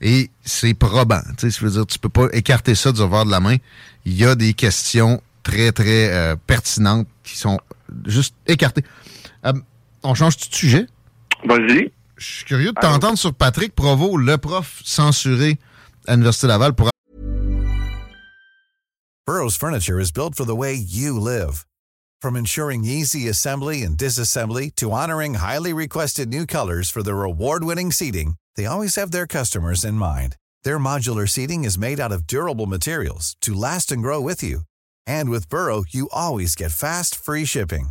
Et 0.00 0.30
c'est 0.44 0.74
probant. 0.74 1.22
Je 1.42 1.64
veux 1.64 1.70
dire, 1.72 1.86
tu 1.86 1.98
peux 1.98 2.08
pas 2.08 2.28
écarter 2.32 2.76
ça 2.76 2.92
du 2.92 3.02
revers 3.02 3.24
de 3.24 3.32
la 3.32 3.40
main. 3.40 3.56
Il 4.04 4.14
y 4.14 4.24
a 4.24 4.36
des 4.36 4.54
questions 4.54 5.20
très, 5.42 5.72
très 5.72 6.12
euh, 6.12 6.36
pertinentes 6.46 7.08
qui 7.24 7.36
sont 7.36 7.58
juste 8.06 8.36
écartées. 8.46 8.84
Euh, 9.44 9.52
on 10.04 10.14
change 10.14 10.36
de 10.36 10.54
sujet? 10.54 10.86
Vas-y. 11.44 11.90
Je 12.16 12.24
suis 12.24 12.44
curieux 12.44 12.72
de 12.72 12.80
t'entendre 12.80 13.18
sur 13.18 13.34
Patrick 13.34 13.74
Provo, 13.74 14.16
le 14.16 14.38
prof 14.38 14.80
censuré 14.84 15.58
à 16.06 16.12
l'Université 16.12 16.46
Laval 16.46 16.74
pour 16.74 16.90
Burroughs 19.26 19.56
Furniture 19.56 19.98
is 19.98 20.12
built 20.12 20.34
for 20.34 20.44
the 20.44 20.54
way 20.54 20.74
you 20.74 21.18
live. 21.18 21.64
From 22.20 22.36
ensuring 22.36 22.84
easy 22.84 23.26
assembly 23.26 23.82
and 23.82 23.96
disassembly 23.96 24.70
to 24.76 24.92
honoring 24.92 25.34
highly 25.34 25.72
requested 25.72 26.28
new 26.28 26.46
colors 26.46 26.90
for 26.90 27.02
their 27.02 27.22
award-winning 27.22 27.90
seating, 27.90 28.34
they 28.54 28.66
always 28.66 28.96
have 28.96 29.12
their 29.12 29.26
customers 29.26 29.82
in 29.82 29.94
mind. 29.94 30.36
Their 30.62 30.78
modular 30.78 31.26
seating 31.26 31.64
is 31.64 31.78
made 31.78 32.00
out 32.00 32.12
of 32.12 32.26
durable 32.26 32.66
materials 32.66 33.34
to 33.40 33.54
last 33.54 33.90
and 33.90 34.02
grow 34.02 34.20
with 34.20 34.42
you. 34.42 34.60
And 35.06 35.30
with 35.30 35.48
Burrow, 35.48 35.84
you 35.88 36.08
always 36.12 36.54
get 36.54 36.70
fast, 36.70 37.14
free 37.14 37.46
shipping. 37.46 37.90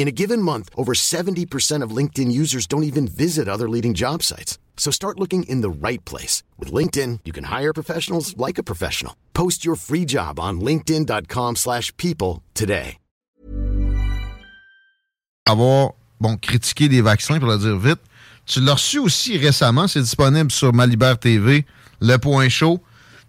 In 0.00 0.08
a 0.08 0.12
given 0.12 0.40
month, 0.40 0.70
over 0.78 0.94
70% 0.94 1.84
of 1.84 1.94
LinkedIn 1.94 2.32
users 2.32 2.66
don't 2.66 2.84
even 2.84 3.06
visit 3.06 3.48
other 3.48 3.68
leading 3.68 3.92
job 3.92 4.22
sites. 4.22 4.58
So 4.78 4.90
start 4.90 5.20
looking 5.20 5.42
in 5.42 5.60
the 5.60 5.68
right 5.68 6.02
place. 6.06 6.42
With 6.58 6.72
LinkedIn, 6.72 7.20
you 7.26 7.34
can 7.34 7.44
hire 7.44 7.74
professionals 7.74 8.34
like 8.38 8.56
a 8.56 8.62
professional. 8.62 9.12
Post 9.34 9.62
your 9.62 9.76
free 9.76 10.06
job 10.06 10.40
on 10.40 10.58
linkedin.com 10.62 11.56
slash 11.56 11.94
people 11.98 12.42
today. 12.54 12.96
Avoir, 15.46 15.92
bon, 16.18 16.38
critiqué 16.38 16.88
des 16.88 17.02
vaccins, 17.02 17.38
pour 17.38 17.50
le 17.50 17.58
dire 17.58 17.76
vite. 17.76 18.00
Tu 18.46 18.62
l'as 18.62 18.74
reçu 18.74 18.98
aussi 18.98 19.36
récemment, 19.36 19.86
c'est 19.86 20.00
disponible 20.00 20.50
sur 20.50 20.72
Malibert 20.72 21.18
TV, 21.18 21.66
Le 22.00 22.16
Point 22.16 22.48
Chaud. 22.48 22.80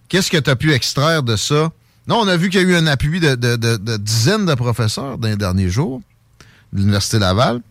Qu'est-ce 0.07 0.31
que 0.31 0.37
tu 0.37 0.49
as 0.49 0.55
pu 0.55 0.71
extraire 0.71 1.21
de 1.21 1.35
ça? 1.35 1.73
Non, 2.07 2.19
on 2.21 2.27
a 2.29 2.37
vu 2.37 2.49
qu'il 2.49 2.61
y 2.61 2.63
a 2.63 2.67
eu 2.67 2.75
un 2.75 2.87
appui 2.87 3.19
de, 3.19 3.35
de, 3.35 3.57
de, 3.57 3.75
de 3.75 3.97
dizaines 3.97 4.45
de 4.45 4.55
professeurs 4.55 5.17
dans 5.17 5.27
les 5.27 5.35
derniers 5.35 5.69
jours 5.69 6.01
de 6.73 6.79
l'Université 6.79 7.19
Laval. 7.19 7.61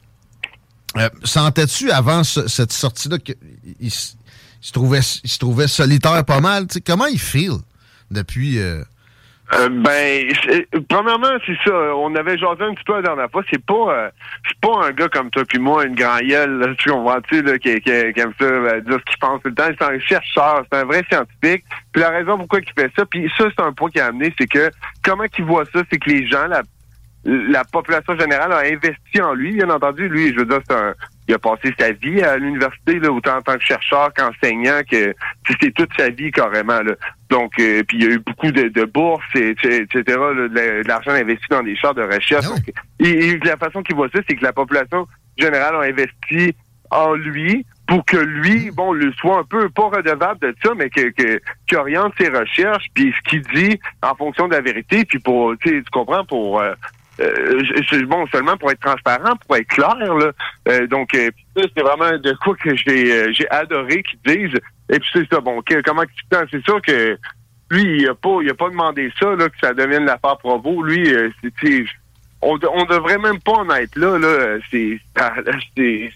Euh, 0.97 1.09
sentais-tu 1.23 1.91
avant 1.91 2.25
cette 2.25 2.73
sortie-là 2.73 3.19
qu'il 3.19 3.91
se, 3.91 4.73
trouvait, 4.73 5.03
se 5.03 5.39
trouvait 5.39 5.69
solitaire 5.69 6.25
pas 6.25 6.41
mal? 6.41 6.67
comment 6.85 7.07
il 7.07 7.21
feel 7.21 7.53
depuis... 8.11 8.59
Euh, 8.59 8.83
euh, 9.53 9.69
ben, 9.69 10.29
premièrement, 10.89 11.37
c'est 11.45 11.57
ça. 11.65 11.73
On 11.97 12.15
avait 12.15 12.39
jasé 12.39 12.63
un 12.63 12.73
petit 12.73 12.85
peu 12.85 12.95
la 12.95 13.03
dernière 13.03 13.29
fois. 13.33 13.43
C'est 13.51 13.65
pas, 13.65 14.13
c'est 14.47 14.61
pas 14.61 14.87
un 14.87 14.93
gars 14.93 15.09
comme 15.09 15.29
toi 15.31 15.43
puis 15.45 15.59
moi, 15.59 15.85
une 15.87 15.97
grand 15.97 16.19
gueule, 16.19 16.77
tu 16.79 16.89
comprends, 16.89 17.21
tu 17.23 17.43
là, 17.43 17.59
qui, 17.59 17.69
aime 17.69 18.33
ça, 18.39 18.81
dire 18.81 18.99
ce 19.01 19.11
qu'il 19.11 19.19
pense 19.21 19.43
tout 19.43 19.49
le 19.49 19.55
temps. 19.57 19.69
C'est 19.77 19.85
un 19.85 19.99
chercheur, 19.99 20.65
c'est 20.71 20.79
un 20.79 20.85
vrai 20.85 21.05
scientifique. 21.11 21.65
Puis 21.93 22.01
la 22.01 22.11
raison 22.11 22.39
pourquoi 22.39 22.61
il 22.61 22.81
fait 22.81 22.93
ça, 22.97 23.05
puis 23.07 23.29
ça, 23.37 23.47
c'est 23.51 23.65
un 23.65 23.73
point 23.73 23.91
qui 23.91 23.99
a 23.99 24.07
amené, 24.07 24.33
c'est 24.39 24.47
que 24.47 24.71
comment 25.03 25.25
qu'il 25.25 25.47
voit 25.47 25.65
ça, 25.73 25.83
c'est 25.91 25.99
que 25.99 26.11
les 26.11 26.29
gens, 26.29 26.47
la 26.47 26.63
la 27.25 27.65
population 27.65 28.19
générale 28.19 28.53
a 28.53 28.61
investi 28.61 29.21
en 29.21 29.35
lui, 29.35 29.53
bien 29.53 29.69
entendu. 29.71 30.09
Lui, 30.09 30.33
je 30.33 30.39
veux 30.39 30.47
dire, 30.47 30.61
c'est 30.67 30.75
un, 30.75 30.95
il 31.31 31.35
a 31.35 31.39
passé 31.39 31.73
sa 31.79 31.93
vie 31.93 32.21
à 32.23 32.37
l'université, 32.37 32.99
là, 32.99 33.13
autant 33.13 33.37
en 33.37 33.43
tant 33.43 33.57
que 33.57 33.63
chercheur 33.65 34.13
qu'enseignant, 34.15 34.81
que 34.91 35.15
c'était 35.47 35.71
toute 35.71 35.91
sa 35.97 36.09
vie 36.09 36.33
carrément. 36.33 36.81
Là. 36.81 36.95
Donc, 37.29 37.53
euh, 37.61 37.83
puis 37.87 37.99
il 37.99 38.05
y 38.05 38.07
a 38.07 38.11
eu 38.15 38.19
beaucoup 38.19 38.51
de, 38.51 38.69
de 38.69 38.85
bourses, 38.85 39.23
et, 39.37 39.51
etc., 39.51 40.03
de, 40.05 40.89
l'argent 40.89 41.13
investi 41.13 41.47
dans 41.51 41.63
des 41.63 41.77
champs 41.77 41.95
de 41.95 42.03
recherche. 42.03 42.47
Ah 42.51 42.71
et, 42.99 43.39
la 43.45 43.57
façon 43.57 43.83
qu'il 43.83 43.95
voit 43.95 44.09
ça, 44.13 44.21
c'est 44.29 44.37
que 44.37 44.43
la 44.43 44.53
population 44.53 45.07
générale 45.39 45.77
a 45.77 45.81
investi 45.81 46.55
en 46.91 47.15
lui 47.15 47.65
pour 47.87 48.05
que 48.05 48.17
lui, 48.17 48.71
mm. 48.71 48.75
bon, 48.75 48.93
le 48.93 49.13
soit 49.13 49.39
un 49.39 49.45
peu 49.45 49.69
pas 49.69 49.89
redevable 49.89 50.41
de 50.41 50.55
ça, 50.65 50.73
mais 50.77 50.91
que, 50.91 51.11
que 51.11 51.41
qui 51.69 51.77
oriente 51.77 52.13
ses 52.19 52.29
recherches, 52.29 52.87
puis 52.95 53.15
ce 53.17 53.31
qu'il 53.31 53.43
dit 53.55 53.79
en 54.03 54.15
fonction 54.17 54.49
de 54.49 54.55
la 54.55 54.61
vérité, 54.61 55.05
puis 55.05 55.21
pour, 55.21 55.55
tu 55.59 55.85
comprends, 55.93 56.25
pour 56.25 56.61
euh, 56.61 56.73
euh, 57.21 58.07
bon, 58.07 58.27
seulement 58.33 58.57
pour 58.57 58.71
être 58.71 58.81
transparent, 58.81 59.37
pour 59.47 59.57
être 59.57 59.69
clair. 59.69 59.95
Là. 59.97 60.33
Euh, 60.69 60.87
donc, 60.87 61.15
euh, 61.15 61.31
c'est 61.57 61.81
vraiment 61.81 62.17
de 62.19 62.35
quoi 62.43 62.55
que 62.57 62.75
j'ai 62.77 63.33
j'ai 63.33 63.49
adoré 63.51 64.03
qu'ils 64.03 64.21
disent. 64.35 64.61
Et 64.93 64.99
puis 64.99 65.09
c'est 65.13 65.29
ça, 65.31 65.41
bon, 65.41 65.63
comment 65.85 66.03
c'est 66.51 66.65
sûr 66.65 66.81
que 66.83 67.17
lui, 67.71 68.03
il 68.03 68.09
a 68.09 68.15
pas 68.15 68.39
il 68.43 68.51
a 68.51 68.55
pas 68.55 68.69
demandé 68.69 69.13
ça, 69.21 69.35
là, 69.37 69.49
que 69.49 69.59
ça 69.61 69.73
devienne 69.75 70.05
l'affaire 70.05 70.39
Provo. 70.39 70.83
Lui, 70.83 71.13
c'est 71.63 71.85
on, 72.43 72.59
on 72.73 72.85
devrait 72.85 73.19
même 73.19 73.39
pas 73.41 73.53
en 73.53 73.71
être 73.75 73.97
là. 73.97 74.19
là. 74.19 74.59
C'est, 74.71 74.99
ça, 75.17 75.35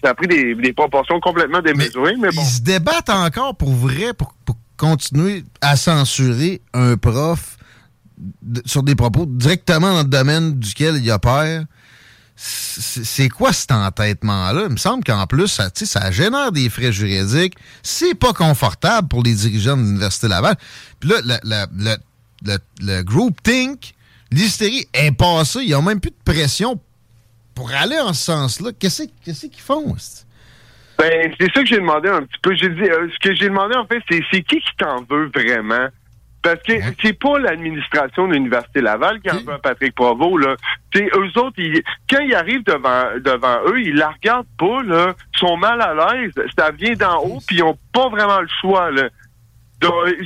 ça 0.03 0.09
a 0.09 0.13
pris 0.15 0.27
des, 0.27 0.55
des 0.55 0.73
proportions 0.73 1.19
complètement 1.19 1.61
démesurées. 1.61 2.15
Mais, 2.19 2.29
bon. 2.29 2.41
Ils 2.41 2.45
se 2.45 2.61
débattent 2.61 3.09
encore 3.09 3.55
pour 3.55 3.73
vrai, 3.73 4.13
pour, 4.17 4.33
pour 4.45 4.55
continuer 4.77 5.43
à 5.61 5.75
censurer 5.75 6.61
un 6.73 6.97
prof 6.97 7.57
sur 8.65 8.83
des 8.83 8.95
propos 8.95 9.25
directement 9.25 9.93
dans 9.93 10.03
le 10.03 10.09
domaine 10.09 10.59
duquel 10.59 10.97
il 10.97 11.11
opère. 11.11 11.65
C'est 12.37 13.29
quoi 13.29 13.53
cet 13.53 13.71
entêtement-là? 13.71 14.63
Il 14.65 14.71
me 14.71 14.77
semble 14.77 15.05
qu'en 15.05 15.25
plus, 15.25 15.47
ça, 15.47 15.69
ça 15.73 16.11
génère 16.11 16.51
des 16.51 16.69
frais 16.69 16.91
juridiques. 16.91 17.55
C'est 17.81 18.13
pas 18.13 18.33
confortable 18.33 19.07
pour 19.07 19.23
les 19.23 19.33
dirigeants 19.33 19.77
de 19.77 19.83
l'Université 19.83 20.27
Laval. 20.27 20.55
Puis 20.99 21.11
là, 21.11 21.39
le, 21.43 21.95
le, 22.81 23.31
Think, 23.41 23.93
l'hystérie 24.31 24.85
est 24.93 25.13
passée. 25.13 25.59
Ils 25.63 25.71
n'ont 25.71 25.81
même 25.81 26.01
plus 26.01 26.11
de 26.11 26.33
pression 26.33 26.79
pour 27.53 27.71
aller 27.71 27.99
en 27.99 28.13
ce 28.13 28.25
sens-là. 28.25 28.71
Qu'est-ce 28.77 29.03
qu'ils 29.03 29.61
font? 29.61 29.95
Ben, 30.99 31.33
c'est 31.39 31.53
ça 31.53 31.61
que 31.61 31.67
j'ai 31.67 31.77
demandé 31.77 32.09
un 32.09 32.23
petit 32.23 32.39
peu. 32.41 32.53
J'ai 32.55 32.69
dit, 32.69 32.81
euh, 32.81 33.07
ce 33.13 33.19
que 33.19 33.33
j'ai 33.35 33.47
demandé, 33.47 33.75
en 33.75 33.85
fait, 33.85 34.01
c'est 34.09 34.43
qui 34.43 34.59
qui 34.59 34.75
t'en 34.77 35.03
veut 35.09 35.31
vraiment? 35.33 35.87
Parce 36.45 36.61
que 36.61 36.73
c'est 37.01 37.17
pas 37.17 37.39
l'administration 37.39 38.27
de 38.27 38.33
l'Université 38.33 38.79
Laval 38.79 39.19
qui 39.19 39.31
en 39.31 39.37
veut 39.37 39.57
Patrick 39.63 39.95
Provo, 39.95 40.37
là. 40.37 40.55
C'est 40.93 41.05
eux 41.05 41.39
autres, 41.39 41.59
quand 42.07 42.19
ils 42.19 42.35
arrivent 42.35 42.63
devant, 42.63 43.05
devant 43.19 43.61
eux, 43.65 43.81
ils 43.81 43.95
la 43.95 44.11
regardent 44.11 44.45
pas, 44.55 44.83
là. 44.83 45.15
Ils 45.33 45.39
sont 45.39 45.57
mal 45.57 45.81
à 45.81 45.95
l'aise. 45.95 46.33
Ça 46.55 46.69
vient 46.69 46.93
d'en 46.93 47.17
haut, 47.23 47.39
puis 47.47 47.55
ils 47.55 47.63
ont 47.63 47.75
pas 47.91 48.09
vraiment 48.09 48.41
le 48.41 48.47
choix, 48.61 48.91
là. 48.91 49.09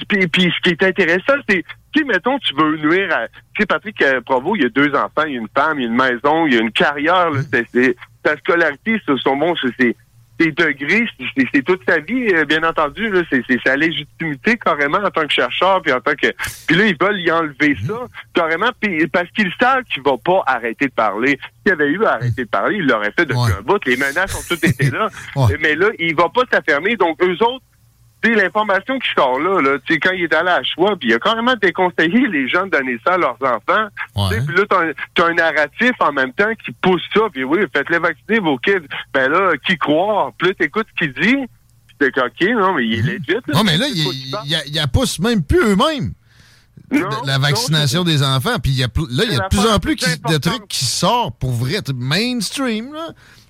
Puis, 0.09 0.51
ce 0.53 0.61
qui 0.61 0.71
est 0.71 0.83
intéressant, 0.83 1.35
c'est, 1.47 1.63
si, 1.95 2.03
mettons, 2.03 2.37
tu 2.39 2.53
veux 2.53 2.75
nuire 2.75 3.15
à... 3.15 3.29
Tu 3.29 3.61
sais, 3.61 3.65
Patrick 3.65 4.01
euh, 4.01 4.19
Provo, 4.19 4.57
il 4.57 4.63
y 4.63 4.65
a 4.65 4.69
deux 4.69 4.93
enfants, 4.95 5.23
il 5.25 5.35
y 5.35 5.37
a 5.37 5.39
une 5.39 5.47
femme, 5.55 5.79
il 5.79 5.83
y 5.83 5.85
a 5.85 5.89
une 5.89 5.95
maison, 5.95 6.47
il 6.47 6.53
y 6.53 6.57
a 6.57 6.61
une 6.61 6.73
carrière, 6.73 7.29
là. 7.29 7.39
sa 8.25 8.37
scolarité, 8.39 9.01
c'est 9.05 9.17
son 9.19 9.37
bon, 9.37 9.55
c'est 9.79 9.95
ses 10.39 10.51
degrés, 10.51 11.05
c'est 11.35 11.45
c'est 11.53 11.61
toute 11.63 11.81
sa 11.87 11.99
vie, 11.99 12.33
euh, 12.33 12.45
bien 12.45 12.63
entendu. 12.63 13.09
là. 13.09 13.21
C'est 13.29 13.43
sa 13.65 13.75
légitimité 13.75 14.57
carrément 14.57 14.99
en 14.99 15.09
tant 15.11 15.25
que 15.27 15.33
chercheur, 15.33 15.81
puis 15.81 15.91
en 15.91 15.99
tant 15.99 16.13
que. 16.15 16.27
Puis 16.67 16.75
là, 16.77 16.85
ils 16.85 16.97
veulent 16.99 17.19
y 17.19 17.31
enlever 17.31 17.75
ça 17.85 18.05
carrément, 18.33 18.69
puis 18.79 19.05
parce 19.07 19.29
qu'ils 19.31 19.51
savent 19.59 19.83
qu'il 19.83 20.01
va 20.03 20.13
pas 20.23 20.41
arrêter 20.45 20.87
de 20.87 20.91
parler. 20.93 21.39
S'il 21.63 21.73
avait 21.73 21.89
eu 21.89 22.03
à 22.05 22.13
arrêter 22.13 22.43
de 22.45 22.49
parler, 22.49 22.77
il 22.77 22.87
l'aurait 22.87 23.11
fait 23.11 23.25
depuis 23.25 23.37
Ouais. 23.39 23.51
un 23.57 23.61
bout. 23.61 23.83
Les 23.85 23.97
menaces 23.97 24.35
ont 24.35 24.43
toutes 24.47 24.63
été 24.63 24.89
là. 24.89 25.09
Ouais. 25.35 25.57
Mais 25.61 25.75
là, 25.75 25.87
il 25.99 26.15
va 26.15 26.29
pas 26.29 26.41
s'affermer. 26.51 26.95
Donc, 26.95 27.21
eux 27.21 27.37
autres, 27.43 27.63
sais, 28.23 28.35
l'information 28.35 28.99
qui 28.99 29.09
sort 29.15 29.39
là, 29.39 29.61
là 29.61 29.77
tu 29.85 29.93
sais, 29.93 29.99
quand 29.99 30.11
il 30.11 30.23
est 30.23 30.33
allé 30.33 30.49
à 30.49 30.61
choix, 30.63 30.95
puis 30.97 31.09
il 31.09 31.13
a 31.13 31.19
carrément 31.19 31.55
déconseillé 31.61 32.27
les 32.27 32.47
gens 32.49 32.65
de 32.65 32.71
donner 32.71 32.99
ça 33.05 33.13
à 33.13 33.17
leurs 33.17 33.37
enfants. 33.41 33.87
Puis 34.29 34.55
là, 34.55 34.63
t'as 34.69 35.23
un, 35.23 35.29
un 35.29 35.33
narratif 35.33 35.91
en 35.99 36.11
même 36.11 36.33
temps 36.33 36.51
qui 36.65 36.71
pousse 36.81 37.01
ça, 37.13 37.21
puis 37.31 37.43
oui, 37.43 37.59
faites-les 37.73 37.99
vacciner 37.99 38.39
vos 38.39 38.57
kids. 38.57 38.87
Ben 39.13 39.29
là, 39.31 39.51
qui 39.65 39.77
croire? 39.77 40.31
Là, 40.41 40.53
t'écoutes 40.53 40.87
ce 40.99 41.05
qu'il 41.05 41.13
dit, 41.13 41.37
puis 41.87 41.95
t'es 42.11 42.21
OK, 42.21 42.49
non, 42.59 42.73
mais 42.73 42.85
il 42.85 42.99
est 42.99 43.01
legit. 43.03 43.37
Non, 43.53 43.63
mais 43.63 43.77
là, 43.77 43.85
il, 43.87 43.97
il, 43.97 44.35
il, 44.45 44.75
il 44.75 44.87
pousse 44.91 45.19
même 45.19 45.43
plus 45.43 45.61
eux-mêmes. 45.61 46.13
Non, 46.91 47.07
la 47.25 47.37
non, 47.37 47.43
vaccination 47.43 48.03
des 48.03 48.23
enfants. 48.23 48.57
Puis 48.61 48.71
y 48.71 48.83
a, 48.83 48.87
là, 48.87 49.23
il 49.25 49.33
y 49.33 49.35
a 49.35 49.43
de 49.43 49.47
plus 49.49 49.59
en 49.69 49.79
plus 49.79 49.95
plus 49.95 50.11
qui- 50.11 50.33
de 50.33 50.37
trucs 50.37 50.67
qui 50.67 50.85
sortent 50.85 51.37
pour 51.37 51.51
vrai, 51.51 51.77
mainstream, 51.95 52.93
là, 52.93 53.09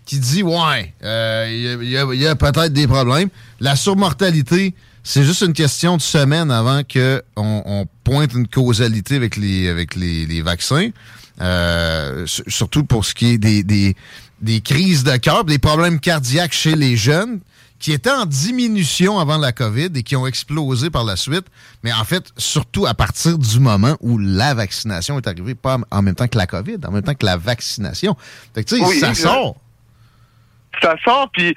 qui 0.09 0.19
dit 0.19 0.41
ouais, 0.41 0.93
euh, 1.03 1.45
il 1.49 1.61
y 1.61 1.67
a, 1.67 1.73
il 1.73 1.89
y 1.89 1.97
a- 1.97 2.13
il 2.15 2.19
y 2.21 2.27
a 2.27 2.35
peut-être 2.35 2.73
des 2.73 2.87
problèmes. 2.87 3.29
La 3.59 3.75
surmortalité, 3.75 4.73
c'est 5.03 5.23
juste 5.23 5.41
une 5.41 5.53
question 5.53 5.97
de 5.97 6.01
semaine 6.01 6.49
avant 6.49 6.81
que 6.83 7.21
on, 7.35 7.85
pointe 8.03 8.33
une 8.33 8.47
causalité 8.47 9.15
avec 9.17 9.35
les 9.37 9.69
avec 9.69 9.95
les, 9.95 10.25
les 10.25 10.41
vaccins. 10.41 10.89
Euh, 11.41 12.25
surtout 12.47 12.83
pour 12.83 13.05
ce 13.05 13.13
qui 13.13 13.27
est 13.33 13.37
des, 13.37 13.63
des, 13.63 13.95
des 14.41 14.61
crises 14.61 15.03
de 15.03 15.15
cœur, 15.17 15.43
des 15.45 15.59
problèmes 15.59 15.99
cardiaques 15.99 16.53
chez 16.53 16.75
les 16.75 16.97
jeunes 16.97 17.39
qui 17.77 17.93
étaient 17.93 18.11
en 18.11 18.25
diminution 18.25 19.19
avant 19.19 19.37
la 19.37 19.51
COVID 19.53 19.89
et 19.95 20.03
qui 20.03 20.15
ont 20.17 20.27
explosé 20.27 20.89
par 20.89 21.05
la 21.05 21.15
suite. 21.15 21.45
Mais 21.83 21.93
en 21.93 22.03
fait, 22.03 22.25
surtout 22.35 22.85
à 22.87 22.93
partir 22.93 23.37
du 23.37 23.59
moment 23.59 23.95
où 24.01 24.17
la 24.17 24.53
vaccination 24.53 25.17
est 25.17 25.27
arrivée, 25.27 25.55
pas 25.55 25.77
en 25.91 26.01
même 26.01 26.15
temps 26.15 26.27
que 26.27 26.37
la 26.37 26.47
COVID, 26.47 26.77
en 26.85 26.91
même 26.91 27.03
temps 27.03 27.13
que 27.15 27.25
la 27.25 27.37
vaccination. 27.37 28.17
Fait 28.53 28.63
que, 28.65 28.69
tu 28.69 28.77
sais, 28.79 28.85
Oui, 28.85 28.99
ça 28.99 29.13
sort. 29.13 29.55
Ça 30.81 30.95
sort, 31.03 31.29
puis 31.31 31.55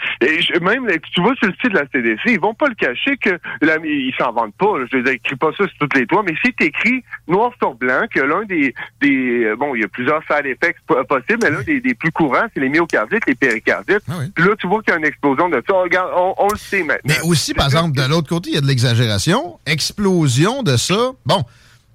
même 0.60 0.86
tu 1.14 1.20
vois 1.22 1.34
sur 1.36 1.48
le 1.48 1.54
site 1.60 1.72
de 1.72 1.78
la 1.78 1.86
CDC, 1.92 2.20
ils 2.26 2.40
vont 2.40 2.54
pas 2.54 2.68
le 2.68 2.74
cacher 2.74 3.16
que 3.16 3.30
la, 3.60 3.76
ils 3.84 4.14
s'en 4.18 4.32
vendent 4.32 4.54
pas. 4.54 4.78
là. 4.78 4.86
je 4.90 4.96
veux 4.96 5.02
dire, 5.02 5.12
écris 5.12 5.36
pas 5.36 5.50
ça 5.56 5.64
sur 5.68 5.78
toutes 5.80 5.94
les 5.96 6.06
toits, 6.06 6.22
mais 6.26 6.34
c'est 6.44 6.60
écrit 6.64 7.02
noir 7.28 7.52
sur 7.60 7.74
blanc 7.74 8.02
que 8.12 8.20
l'un 8.20 8.44
des 8.44 8.74
des 9.00 9.44
euh, 9.44 9.56
bon, 9.56 9.74
il 9.74 9.80
y 9.82 9.84
a 9.84 9.88
plusieurs 9.88 10.22
side 10.24 10.46
effects 10.46 10.78
po- 10.86 11.02
possibles, 11.04 11.38
mais 11.42 11.50
l'un 11.50 11.62
des, 11.62 11.80
des 11.80 11.94
plus 11.94 12.12
courants, 12.12 12.46
c'est 12.54 12.60
les 12.60 12.68
myocardites, 12.68 13.26
les 13.26 13.34
péricardites. 13.34 14.02
Ah 14.08 14.14
oui. 14.20 14.26
Là, 14.44 14.54
tu 14.58 14.66
vois 14.66 14.82
qu'il 14.82 14.92
y 14.92 14.96
a 14.96 14.98
une 14.98 15.04
explosion 15.06 15.48
de 15.48 15.62
ça. 15.66 15.74
Regarde, 15.74 16.10
on, 16.16 16.34
on 16.38 16.48
le 16.48 16.56
sait 16.58 16.82
maintenant. 16.82 17.00
Mais 17.04 17.20
aussi, 17.28 17.54
par 17.54 17.66
exemple, 17.66 17.96
de 17.96 18.08
l'autre 18.08 18.28
côté, 18.28 18.50
il 18.50 18.54
y 18.54 18.58
a 18.58 18.60
de 18.60 18.66
l'exagération. 18.66 19.58
Explosion 19.66 20.62
de 20.62 20.76
ça. 20.76 21.12
Bon, 21.26 21.42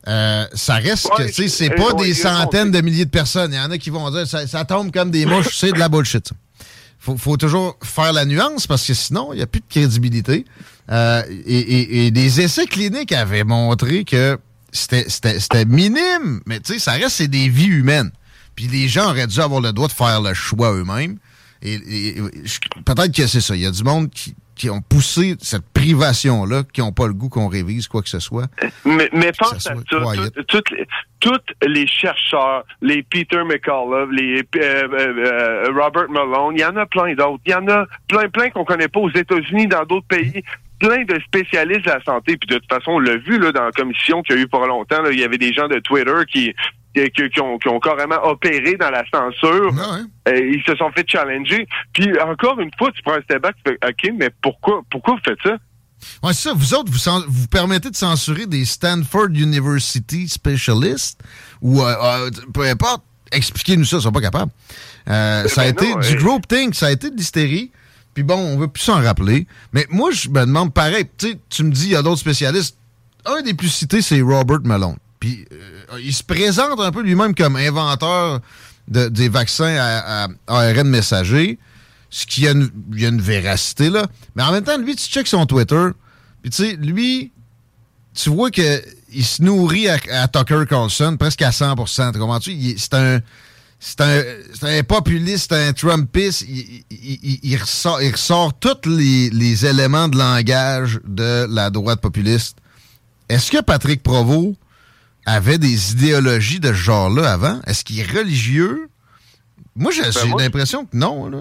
euh, 0.07 0.45
ça 0.53 0.75
reste 0.75 1.09
que, 1.17 1.23
tu 1.23 1.33
sais, 1.33 1.47
c'est 1.47 1.71
euh, 1.71 1.75
pas 1.75 1.93
des 1.93 2.13
centaines 2.13 2.71
de 2.71 2.79
milliers 2.81 3.05
de 3.05 3.09
personnes. 3.09 3.51
Il 3.53 3.57
y 3.57 3.59
en 3.59 3.71
a 3.71 3.77
qui 3.77 3.89
vont 3.89 4.09
dire, 4.11 4.25
ça, 4.27 4.47
ça 4.47 4.63
tombe 4.65 4.91
comme 4.91 5.11
des 5.11 5.25
mouches. 5.25 5.55
c'est 5.57 5.71
de 5.71 5.79
la 5.79 5.89
bullshit, 5.89 6.27
ça. 6.27 6.35
Faut, 6.99 7.17
faut 7.17 7.37
toujours 7.37 7.77
faire 7.83 8.11
la 8.13 8.25
nuance 8.25 8.67
parce 8.67 8.85
que 8.85 8.93
sinon, 8.93 9.33
il 9.33 9.37
n'y 9.37 9.41
a 9.41 9.47
plus 9.47 9.61
de 9.61 9.65
crédibilité. 9.69 10.45
Euh, 10.89 11.23
et, 11.45 12.11
des 12.11 12.41
essais 12.41 12.65
cliniques 12.65 13.11
avaient 13.11 13.43
montré 13.43 14.03
que 14.05 14.37
c'était- 14.71 15.65
minime, 15.65 16.41
mais 16.45 16.59
tu 16.59 16.73
sais, 16.73 16.79
ça 16.79 16.93
reste, 16.93 17.17
c'est 17.17 17.27
des 17.27 17.49
vies 17.49 17.65
humaines. 17.67 18.11
Puis 18.55 18.67
les 18.67 18.87
gens 18.87 19.09
auraient 19.09 19.27
dû 19.27 19.39
avoir 19.39 19.61
le 19.61 19.71
droit 19.73 19.87
de 19.87 19.93
faire 19.93 20.21
le 20.21 20.33
choix 20.33 20.73
eux-mêmes. 20.73 21.17
Et, 21.61 22.15
peut-être 22.85 23.11
que 23.11 23.27
c'est 23.27 23.41
ça. 23.41 23.55
Il 23.55 23.61
y 23.61 23.65
a 23.65 23.71
du 23.71 23.83
monde 23.83 24.09
qui, 24.09 24.35
qui 24.57 24.69
ont 24.69 24.81
poussé 24.81 25.35
cette 25.39 25.65
privation-là, 25.73 26.63
qui 26.73 26.81
n'ont 26.81 26.91
pas 26.91 27.07
le 27.07 27.13
goût 27.13 27.29
qu'on 27.29 27.47
révise 27.47 27.87
quoi 27.87 28.01
que 28.01 28.09
ce 28.09 28.19
soit. 28.19 28.47
Mais, 28.83 29.09
mais 29.13 29.27
ça 29.27 29.33
pense 29.39 29.67
à 29.67 29.75
ça. 29.75 30.29
toutes 31.19 31.53
les- 31.65 31.87
chercheurs, 31.87 32.63
les 32.81 33.03
Peter 33.03 33.43
McCullough, 33.43 34.09
les 34.11 34.41
euh, 34.41 34.43
euh, 34.59 34.87
euh, 34.93 35.71
Robert 35.73 36.09
Malone, 36.09 36.55
il 36.55 36.61
y 36.61 36.65
en 36.65 36.75
a 36.75 36.85
plein 36.85 37.13
d'autres. 37.15 37.41
Il 37.45 37.51
y 37.51 37.55
en 37.55 37.67
a 37.67 37.85
plein, 38.07 38.29
plein 38.29 38.49
qu'on 38.49 38.65
connaît 38.65 38.87
pas 38.87 38.99
aux 38.99 39.09
États-Unis, 39.09 39.67
dans 39.67 39.83
d'autres 39.85 40.07
pays. 40.07 40.43
Plein 40.79 41.03
de 41.05 41.19
spécialistes 41.21 41.85
de 41.85 41.89
la 41.89 42.03
santé. 42.03 42.37
Puis 42.37 42.47
de 42.47 42.59
toute 42.59 42.69
façon, 42.69 42.91
on 42.91 42.99
l'a 42.99 43.17
vu 43.17 43.39
là, 43.39 43.51
dans 43.51 43.63
la 43.63 43.71
commission 43.71 44.21
qu'il 44.21 44.35
y 44.35 44.39
a 44.39 44.41
eu 44.43 44.47
pour 44.47 44.65
longtemps. 44.65 45.01
là, 45.01 45.09
il 45.11 45.19
y 45.19 45.23
avait 45.23 45.39
des 45.39 45.51
gens 45.53 45.67
de 45.67 45.79
Twitter 45.79 46.13
qui, 46.31 46.53
qui, 46.93 47.41
ont, 47.41 47.57
qui 47.57 47.67
ont 47.69 47.79
carrément 47.79 48.23
opéré 48.23 48.75
dans 48.75 48.89
la 48.89 49.03
censure. 49.13 49.71
Ah 49.79 49.93
ouais. 49.93 50.33
Euh, 50.33 50.51
ils 50.53 50.63
se 50.65 50.75
sont 50.75 50.91
fait 50.91 51.05
challenger. 51.07 51.67
Puis 51.93 52.09
encore 52.19 52.59
une 52.59 52.71
fois, 52.77 52.91
tu 52.91 53.01
prends 53.03 53.15
un 53.15 53.21
step 53.21 53.41
back, 53.41 53.55
tu 53.63 53.71
fais 53.71 53.87
OK, 53.87 54.15
mais 54.17 54.29
pourquoi 54.41 54.81
pourquoi 54.89 55.15
vous 55.15 55.21
faites 55.23 55.39
ça? 55.43 55.57
Ouais, 56.23 56.33
c'est 56.33 56.49
ça. 56.49 56.53
Vous 56.55 56.73
autres, 56.73 56.91
vous, 57.27 57.47
permettez 57.47 57.89
de 57.89 57.95
censurer 57.95 58.45
des 58.45 58.65
Stanford 58.65 59.29
University 59.33 60.27
specialists 60.27 61.19
ou 61.61 61.81
euh, 61.81 61.93
euh, 62.01 62.29
peu 62.53 62.63
importe. 62.63 63.03
Expliquez-nous 63.31 63.85
ça, 63.85 63.97
ils 63.97 64.03
sont 64.03 64.11
pas 64.11 64.21
capables. 64.21 64.51
Euh, 65.09 65.47
ça 65.47 65.61
a 65.61 65.63
ben 65.65 65.71
été 65.71 65.89
non, 65.89 65.99
du 65.99 66.15
euh, 66.15 66.15
group 66.15 66.47
think, 66.47 66.75
ça 66.75 66.87
a 66.87 66.91
été 66.91 67.09
de 67.09 67.15
l'hystérie. 67.15 67.71
Puis 68.13 68.23
bon, 68.23 68.35
on 68.35 68.57
veut 68.57 68.67
plus 68.67 68.83
s'en 68.83 69.01
rappeler. 69.01 69.47
Mais 69.73 69.85
moi, 69.89 70.11
je 70.11 70.29
me 70.29 70.41
demande 70.41 70.73
pareil. 70.73 71.05
Tu 71.17 71.63
me 71.63 71.71
dis, 71.71 71.87
il 71.87 71.91
y 71.91 71.95
a 71.95 72.01
d'autres 72.01 72.19
spécialistes. 72.19 72.77
Un 73.25 73.41
des 73.41 73.53
plus 73.53 73.69
cités, 73.69 74.01
c'est 74.01 74.21
Robert 74.21 74.61
Malone. 74.63 74.95
Puis 75.19 75.45
euh, 75.51 75.99
il 75.99 76.13
se 76.13 76.23
présente 76.23 76.79
un 76.79 76.91
peu 76.91 77.01
lui-même 77.01 77.33
comme 77.33 77.55
inventeur 77.55 78.39
de- 78.87 79.09
des 79.09 79.29
vaccins 79.29 79.75
à, 79.79 80.27
ARN 80.47 80.87
messager. 80.87 81.57
Ce 82.09 82.25
qui 82.25 82.47
a 82.47 82.51
une, 82.51 83.21
véracité, 83.21 83.89
là. 83.89 84.07
Mais 84.35 84.43
en 84.43 84.51
même 84.51 84.63
temps, 84.63 84.77
lui, 84.77 84.95
tu 84.95 85.07
checkes 85.07 85.27
son 85.27 85.45
Twitter. 85.45 85.87
Puis 86.41 86.51
tu 86.51 86.63
sais, 86.63 86.75
lui, 86.77 87.33
tu 88.13 88.29
vois 88.29 88.49
que 88.49 88.81
il 89.11 89.25
se 89.25 89.41
nourrit 89.41 89.89
à, 89.89 90.27
Tucker 90.27 90.63
Carlson 90.69 91.17
presque 91.17 91.41
à 91.41 91.49
100%. 91.49 92.13
Tu 92.13 92.19
comprends-tu? 92.19 92.77
C'est 92.77 92.93
un... 92.93 93.21
C'est 93.79 94.01
un, 94.01 94.81
populiste, 94.81 95.53
un 95.53 95.71
Trumpiste. 95.71 96.45
Il, 96.49 96.83
il 97.43 97.57
ressort 97.57 98.51
tous 98.59 98.89
les, 98.89 99.29
les 99.29 99.67
éléments 99.67 100.07
de 100.07 100.17
langage 100.17 100.99
de 101.05 101.45
la 101.47 101.69
droite 101.69 102.01
populiste. 102.01 102.57
Est-ce 103.29 103.51
que 103.51 103.61
Patrick 103.61 104.01
Provost 104.01 104.55
avait 105.27 105.57
des 105.59 105.91
idéologies 105.91 106.59
de 106.59 106.69
ce 106.69 106.73
genre-là 106.73 107.31
avant? 107.31 107.59
Est-ce 107.67 107.83
qu'il 107.83 107.99
est 107.99 108.11
religieux? 108.11 108.87
Moi, 109.75 109.91
j'ai 109.91 110.03
j'ai 110.11 110.33
l'impression 110.37 110.85
que 110.85 110.95
non. 110.97 111.29
Là. 111.29 111.39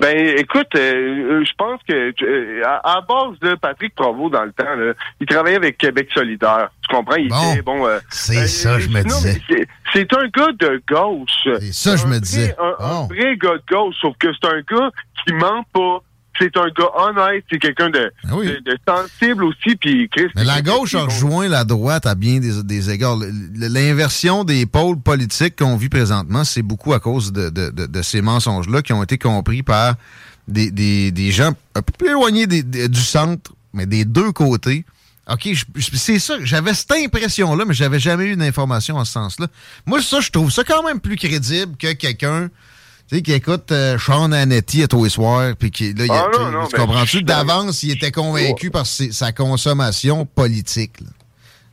Ben, 0.00 0.36
écoute, 0.38 0.68
euh, 0.74 0.78
euh, 0.80 1.44
je 1.44 1.52
pense 1.56 1.80
que 1.88 2.12
euh, 2.24 2.62
à, 2.64 2.96
à 2.98 3.00
base 3.02 3.38
de 3.40 3.54
Patrick 3.54 3.94
Provost 3.94 4.32
dans 4.32 4.44
le 4.44 4.52
temps, 4.52 4.74
là, 4.74 4.94
il 5.20 5.26
travaillait 5.26 5.56
avec 5.58 5.78
Québec 5.78 6.08
solidaire. 6.12 6.70
Tu 6.88 6.94
comprends? 6.94 7.16
Il 7.16 7.28
Bon. 7.28 7.52
était 7.52 7.62
bon. 7.62 7.86
euh, 7.86 7.98
C'est 8.10 8.48
ça, 8.48 8.78
je 8.80 8.88
me 8.88 9.02
disais. 9.02 9.40
c'est- 9.92 10.12
un 10.14 10.26
gars 10.28 10.52
de 10.58 10.82
gauche. 10.88 11.30
C'est 11.60 11.72
ça, 11.72 11.96
je 11.96 12.04
Un 12.04 12.08
me 12.08 12.18
disais. 12.18 12.56
Un, 12.58 12.84
un 12.84 13.00
Oh. 13.02 13.06
vrai 13.08 13.36
gars 13.36 13.54
de 13.54 13.62
gauche, 13.70 13.94
sauf 14.00 14.16
que 14.18 14.28
c'est 14.32 14.48
un 14.48 14.60
gars 14.60 14.90
qui 15.24 15.34
ment 15.34 15.62
pas. 15.72 15.98
C'est 16.38 16.56
un 16.56 16.68
gars 16.68 16.88
honnête, 16.96 17.44
c'est 17.50 17.58
quelqu'un 17.58 17.90
de, 17.90 18.10
Ah 18.24 18.36
oui. 18.36 18.46
de, 18.46 18.52
de 18.64 18.78
sensible 18.88 19.44
aussi, 19.44 19.76
puis. 19.76 20.08
Mais 20.34 20.44
la 20.44 20.62
gauche 20.62 20.94
a 20.94 21.04
rejoint 21.04 21.46
la 21.48 21.64
droite 21.64 22.06
à 22.06 22.14
bien 22.14 22.40
des, 22.40 22.62
des 22.62 22.90
égards. 22.90 23.18
L'inversion 23.54 24.44
des 24.44 24.66
pôles 24.66 24.98
politiques 25.00 25.56
qu'on 25.58 25.76
vit 25.76 25.88
présentement, 25.88 26.44
c'est 26.44 26.62
beaucoup 26.62 26.92
à 26.94 27.00
cause 27.00 27.32
de, 27.32 28.02
ces 28.02 28.22
mensonges-là 28.22 28.82
qui 28.82 28.92
ont 28.92 29.02
été 29.02 29.18
compris 29.18 29.62
par 29.62 29.94
des, 30.48 30.70
des- 30.70 31.12
des 31.12 31.30
gens 31.32 31.52
un 31.74 31.82
peu 31.82 31.92
plus 31.98 32.08
éloignés 32.08 32.46
du 32.46 33.00
centre, 33.00 33.52
mais 33.72 33.86
des 33.86 34.04
deux 34.04 34.32
côtés. 34.32 34.84
OK, 35.30 35.48
c'est 35.78 36.18
ça. 36.18 36.34
J'avais 36.42 36.74
cette 36.74 36.90
impression-là, 36.92 37.64
mais 37.64 37.74
j'avais 37.74 38.00
jamais 38.00 38.24
eu 38.24 38.36
d'information 38.36 38.96
en 38.96 39.04
ce 39.04 39.12
sens-là. 39.12 39.46
Moi, 39.86 40.02
ça, 40.02 40.20
je 40.20 40.30
trouve 40.30 40.50
ça 40.50 40.64
quand 40.64 40.82
même 40.82 40.98
plus 40.98 41.14
crédible 41.16 41.76
que 41.76 41.92
quelqu'un 41.92 42.48
tu 43.12 43.18
sais, 43.18 43.22
qui 43.22 43.32
écoute 43.34 43.70
euh, 43.72 43.98
Sean 43.98 44.32
Hannity 44.32 44.84
à 44.84 44.88
tous 44.88 45.04
les 45.04 45.10
soirs, 45.10 45.52
puis 45.58 45.70
qui, 45.70 45.92
là, 45.92 46.04
il 46.06 46.10
a- 46.10 46.14
Ah 46.32 46.38
non, 46.38 46.50
non, 46.50 46.66
tu 46.66 46.76
je 46.76 46.80
comprends-tu? 46.82 47.22
D'avance, 47.22 47.82
il 47.82 47.90
était 47.92 48.10
convaincu 48.10 48.70
par 48.70 48.86
ses- 48.86 49.12
sa 49.12 49.32
consommation 49.32 50.24
politique. 50.24 50.92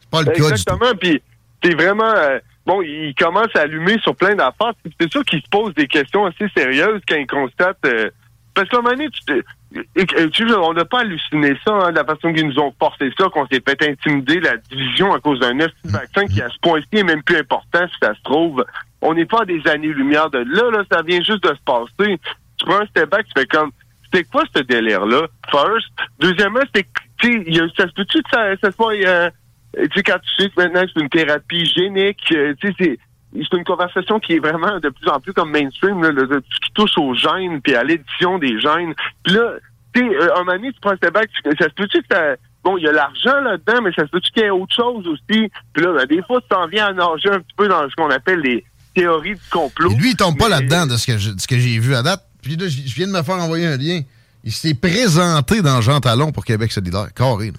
C'est 0.01 0.09
pas 0.11 0.21
le 0.21 0.31
cas. 0.31 0.49
Exactement. 0.49 0.91
Puis 0.99 1.21
c'est 1.63 1.75
vraiment 1.75 2.13
euh, 2.13 2.39
bon, 2.65 2.81
il 2.81 3.13
commence 3.17 3.55
à 3.55 3.61
allumer 3.61 3.97
sur 4.03 4.15
plein 4.15 4.35
d'affaires. 4.35 4.73
C'est 4.99 5.09
sûr 5.11 5.23
qu'il 5.23 5.41
se 5.41 5.47
pose 5.49 5.73
des 5.75 5.87
questions 5.87 6.25
assez 6.25 6.47
sérieuses 6.55 7.01
quand 7.07 7.15
il 7.15 7.27
constate. 7.27 7.77
euh, 7.85 8.09
parce 8.53 8.67
qu'à 8.67 8.77
un 8.77 8.81
moment 8.81 8.95
donné, 8.95 9.07
tu, 9.09 10.31
tu 10.33 10.53
on 10.53 10.73
n'a 10.73 10.83
pas 10.83 11.01
halluciné 11.01 11.53
ça, 11.65 11.71
hein, 11.73 11.91
de 11.91 11.95
la 11.95 12.03
façon 12.03 12.33
qu'ils 12.33 12.47
nous 12.47 12.59
ont 12.59 12.73
forcé 12.77 13.09
ça, 13.17 13.27
qu'on 13.31 13.47
s'est 13.47 13.61
fait 13.65 13.81
intimider 13.87 14.41
la 14.41 14.57
division 14.57 15.13
à 15.13 15.19
cause 15.21 15.39
d'un 15.39 15.55
vaccin 15.85 16.25
qui, 16.25 16.41
à 16.41 16.49
ce 16.49 16.57
point-ci, 16.61 16.87
est 16.91 17.03
même 17.03 17.23
plus 17.23 17.37
important, 17.37 17.87
si 17.87 17.95
ça 18.01 18.13
se 18.13 18.21
trouve. 18.23 18.65
On 19.01 19.13
n'est 19.13 19.25
pas 19.25 19.41
à 19.41 19.45
des 19.45 19.65
années-lumière 19.67 20.29
de 20.29 20.39
là, 20.39 20.71
là, 20.71 20.83
ça 20.91 21.01
vient 21.01 21.21
juste 21.21 21.43
de 21.43 21.49
se 21.55 21.61
passer. 21.65 22.19
Tu 22.57 22.65
prends 22.65 22.81
un 22.81 22.85
step 22.87 23.09
back, 23.09 23.25
tu 23.27 23.39
fais 23.39 23.45
comme, 23.47 23.71
c'était 24.05 24.25
quoi 24.25 24.43
ce 24.55 24.61
délire-là? 24.63 25.27
First. 25.49 25.87
Deuxièmement, 26.19 26.59
c'est 26.75 26.85
tu 27.19 27.43
sais, 27.43 27.59
ça 27.77 27.87
se 27.87 27.93
peut-tu 27.93 28.21
que 28.23 28.29
ça, 28.31 28.55
ça 28.61 28.71
soit, 28.71 28.93
euh, 29.05 29.29
tu 29.75 29.89
sais, 29.95 30.03
quand 30.03 30.19
tu 30.19 30.43
sais 30.43 30.49
que 30.49 30.61
maintenant 30.61 30.83
c'est 30.93 31.01
une 31.01 31.09
thérapie 31.09 31.65
génique, 31.65 32.31
euh, 32.31 32.53
tu 32.59 32.67
sais, 32.69 32.73
c'est, 32.79 32.99
c'est 33.33 33.57
une 33.57 33.63
conversation 33.65 34.19
qui 34.19 34.33
est 34.33 34.39
vraiment 34.39 34.79
de 34.79 34.89
plus 34.89 35.09
en 35.09 35.19
plus 35.19 35.33
comme 35.33 35.51
mainstream, 35.51 36.01
là, 36.01 36.11
de- 36.11 36.39
qui 36.39 36.71
touche 36.73 36.97
aux 36.97 37.13
gènes, 37.13 37.61
puis 37.61 37.75
à 37.75 37.83
l'édition 37.83 38.39
des 38.39 38.59
gènes. 38.59 38.93
Puis 39.23 39.33
là, 39.35 39.53
tu 39.93 40.01
sais, 40.01 40.15
euh, 40.15 40.33
un 40.35 40.39
moment 40.39 40.53
donné, 40.53 40.71
tu 40.71 40.79
prends 40.81 40.91
un 40.91 40.95
step 40.97 41.13
back, 41.13 41.29
ça 41.43 41.65
se 41.65 41.73
peut-tu 41.75 41.99
que 42.01 42.07
ça- 42.11 42.35
Bon, 42.63 42.77
il 42.77 42.83
y 42.83 42.87
a 42.89 42.91
l'argent 42.91 43.39
là-dedans, 43.39 43.81
mais 43.83 43.91
ça 43.93 44.05
se 44.05 44.09
peut-tu 44.11 44.31
qu'il 44.31 44.43
y 44.43 44.45
ait 44.45 44.49
autre 44.49 44.75
chose 44.75 45.07
aussi? 45.07 45.49
Puis 45.73 45.81
là, 45.83 45.93
ben, 45.93 46.05
des 46.05 46.21
fois, 46.23 46.41
tu 46.41 46.47
t'en 46.49 46.67
viens 46.67 46.87
à 46.87 46.93
nager 46.93 47.29
un 47.29 47.39
petit 47.39 47.55
peu 47.55 47.69
dans 47.69 47.89
ce 47.89 47.95
qu'on 47.95 48.09
appelle 48.09 48.41
les 48.41 48.65
théories 48.99 49.35
du 49.35 49.41
complot. 49.51 49.91
Et 49.91 49.95
lui, 49.95 50.11
il 50.11 50.15
tombe 50.15 50.37
pas 50.37 50.49
là-dedans 50.49 50.85
de 50.87 50.97
ce 50.97 51.47
que 51.47 51.57
j'ai 51.57 51.79
vu 51.79 51.95
à 51.95 52.03
date. 52.03 52.23
Puis 52.41 52.55
là, 52.55 52.67
je 52.67 52.95
viens 52.95 53.07
de 53.07 53.11
me 53.11 53.21
faire 53.21 53.35
envoyer 53.35 53.67
un 53.67 53.77
lien. 53.77 54.01
Il 54.43 54.51
s'est 54.51 54.73
présenté 54.73 55.61
dans 55.61 55.81
Jean 55.81 55.99
Talon 55.99 56.31
pour 56.31 56.45
Québec 56.45 56.71
solidaire. 56.71 57.07
Carré. 57.13 57.51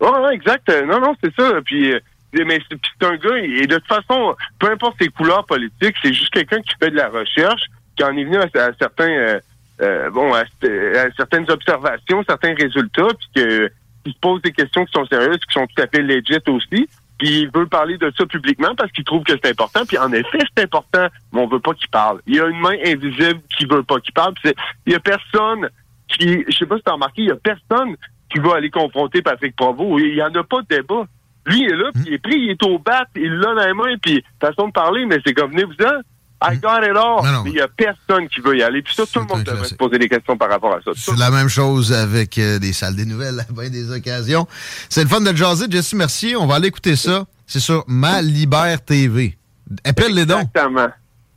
Ouais, 0.00 0.08
ouais, 0.08 0.34
exact. 0.34 0.68
Euh, 0.68 0.86
Non, 0.86 1.00
non, 1.00 1.14
c'est 1.22 1.34
ça. 1.34 1.50
Puis, 1.64 1.92
euh, 1.92 1.98
mais 2.32 2.60
c'est 2.70 3.06
un 3.06 3.16
gars, 3.16 3.36
et 3.38 3.66
de 3.66 3.74
toute 3.76 3.86
façon, 3.88 4.36
peu 4.58 4.70
importe 4.70 4.96
ses 5.00 5.08
couleurs 5.08 5.44
politiques, 5.46 5.96
c'est 6.02 6.12
juste 6.12 6.30
quelqu'un 6.30 6.60
qui 6.60 6.74
fait 6.80 6.90
de 6.90 6.96
la 6.96 7.08
recherche, 7.08 7.62
qui 7.96 8.04
en 8.04 8.16
est 8.16 8.24
venu 8.24 8.36
à, 8.36 8.44
à 8.44 8.70
certains, 8.78 9.10
euh, 9.10 9.40
euh, 9.82 10.10
bon, 10.10 10.32
à, 10.34 10.40
à 10.42 11.10
certaines 11.16 11.50
observations, 11.50 12.22
certains 12.28 12.54
résultats, 12.54 13.08
puis 13.18 13.28
que 13.42 13.72
qui 14.04 14.12
se 14.12 14.18
pose 14.20 14.40
des 14.42 14.52
questions 14.52 14.84
qui 14.84 14.92
sont 14.92 15.06
sérieuses, 15.06 15.38
qui 15.38 15.52
sont 15.52 15.66
tout 15.66 15.82
à 15.82 15.86
fait 15.88 16.02
legit 16.02 16.38
aussi. 16.46 16.88
Puis 17.18 17.40
il 17.42 17.50
veut 17.52 17.66
parler 17.66 17.98
de 17.98 18.12
ça 18.16 18.24
publiquement 18.26 18.74
parce 18.76 18.92
qu'il 18.92 19.04
trouve 19.04 19.24
que 19.24 19.32
c'est 19.32 19.50
important. 19.50 19.84
Puis 19.86 19.98
en 19.98 20.12
effet, 20.12 20.38
c'est 20.56 20.64
important, 20.64 21.08
mais 21.32 21.40
on 21.40 21.48
veut 21.48 21.60
pas 21.60 21.74
qu'il 21.74 21.88
parle. 21.88 22.20
Il 22.26 22.36
y 22.36 22.40
a 22.40 22.46
une 22.46 22.60
main 22.60 22.76
invisible 22.86 23.40
qui 23.56 23.64
veut 23.66 23.82
pas 23.82 23.98
qu'il 24.00 24.14
parle. 24.14 24.34
C'est- 24.44 24.54
il 24.86 24.92
y 24.92 24.96
a 24.96 25.00
personne 25.00 25.68
qui, 26.08 26.44
je 26.48 26.56
sais 26.56 26.66
pas 26.66 26.76
si 26.76 26.82
t'as 26.84 26.92
remarqué, 26.92 27.22
il 27.22 27.28
y 27.28 27.32
a 27.32 27.36
personne 27.36 27.96
qui 28.32 28.38
va 28.38 28.56
aller 28.56 28.70
confronter 28.70 29.20
Patrick 29.22 29.56
Provo. 29.56 29.98
Il 29.98 30.14
y 30.14 30.22
en 30.22 30.32
a 30.34 30.44
pas 30.44 30.62
de 30.62 30.76
débat. 30.76 31.06
Lui, 31.46 31.64
est 31.64 31.76
là, 31.76 31.90
puis 31.94 32.04
il 32.06 32.12
est 32.14 32.18
pris, 32.18 32.36
il 32.36 32.50
est 32.50 32.62
au 32.62 32.78
bat, 32.78 33.04
il 33.16 33.32
l'a 33.38 33.54
dans 33.54 33.66
les 33.66 33.72
mains, 33.72 33.96
puis 34.02 34.22
façon 34.40 34.68
de 34.68 34.72
parler, 34.72 35.06
mais 35.06 35.18
c'est 35.26 35.32
comme, 35.32 35.50
venez-vous-en. 35.50 36.00
I 36.40 36.56
got 36.56 36.82
it 36.84 36.96
all. 36.96 37.46
Il 37.46 37.52
y 37.52 37.60
a 37.60 37.68
personne 37.68 38.28
qui 38.28 38.40
veut 38.40 38.56
y 38.56 38.62
aller. 38.62 38.82
Puis 38.82 38.94
ça, 38.94 39.04
tout 39.04 39.18
le 39.18 39.26
monde 39.26 39.42
devrait 39.42 39.66
se 39.66 39.74
poser 39.74 39.98
des 39.98 40.08
questions 40.08 40.36
par 40.36 40.48
rapport 40.48 40.74
à 40.74 40.80
ça. 40.82 40.92
C'est 40.94 41.18
la 41.18 41.30
même 41.30 41.48
chose 41.48 41.92
avec 41.92 42.38
euh, 42.38 42.58
des 42.58 42.72
salles 42.72 42.94
des 42.94 43.06
nouvelles 43.06 43.44
des 43.70 43.90
occasions. 43.90 44.46
C'est 44.88 45.02
le 45.02 45.08
fun 45.08 45.20
de 45.20 45.34
jaser. 45.34 45.66
Jesse, 45.68 45.94
merci. 45.94 46.36
On 46.36 46.46
va 46.46 46.56
aller 46.56 46.68
écouter 46.68 46.96
ça. 46.96 47.24
C'est 47.46 47.60
sur 47.60 47.84
Ma 47.88 48.22
Libère 48.22 48.84
TV. 48.84 49.36
Appelle 49.84 50.14
les 50.14 50.26
dons. 50.26 50.40
Exactement. 50.40 50.88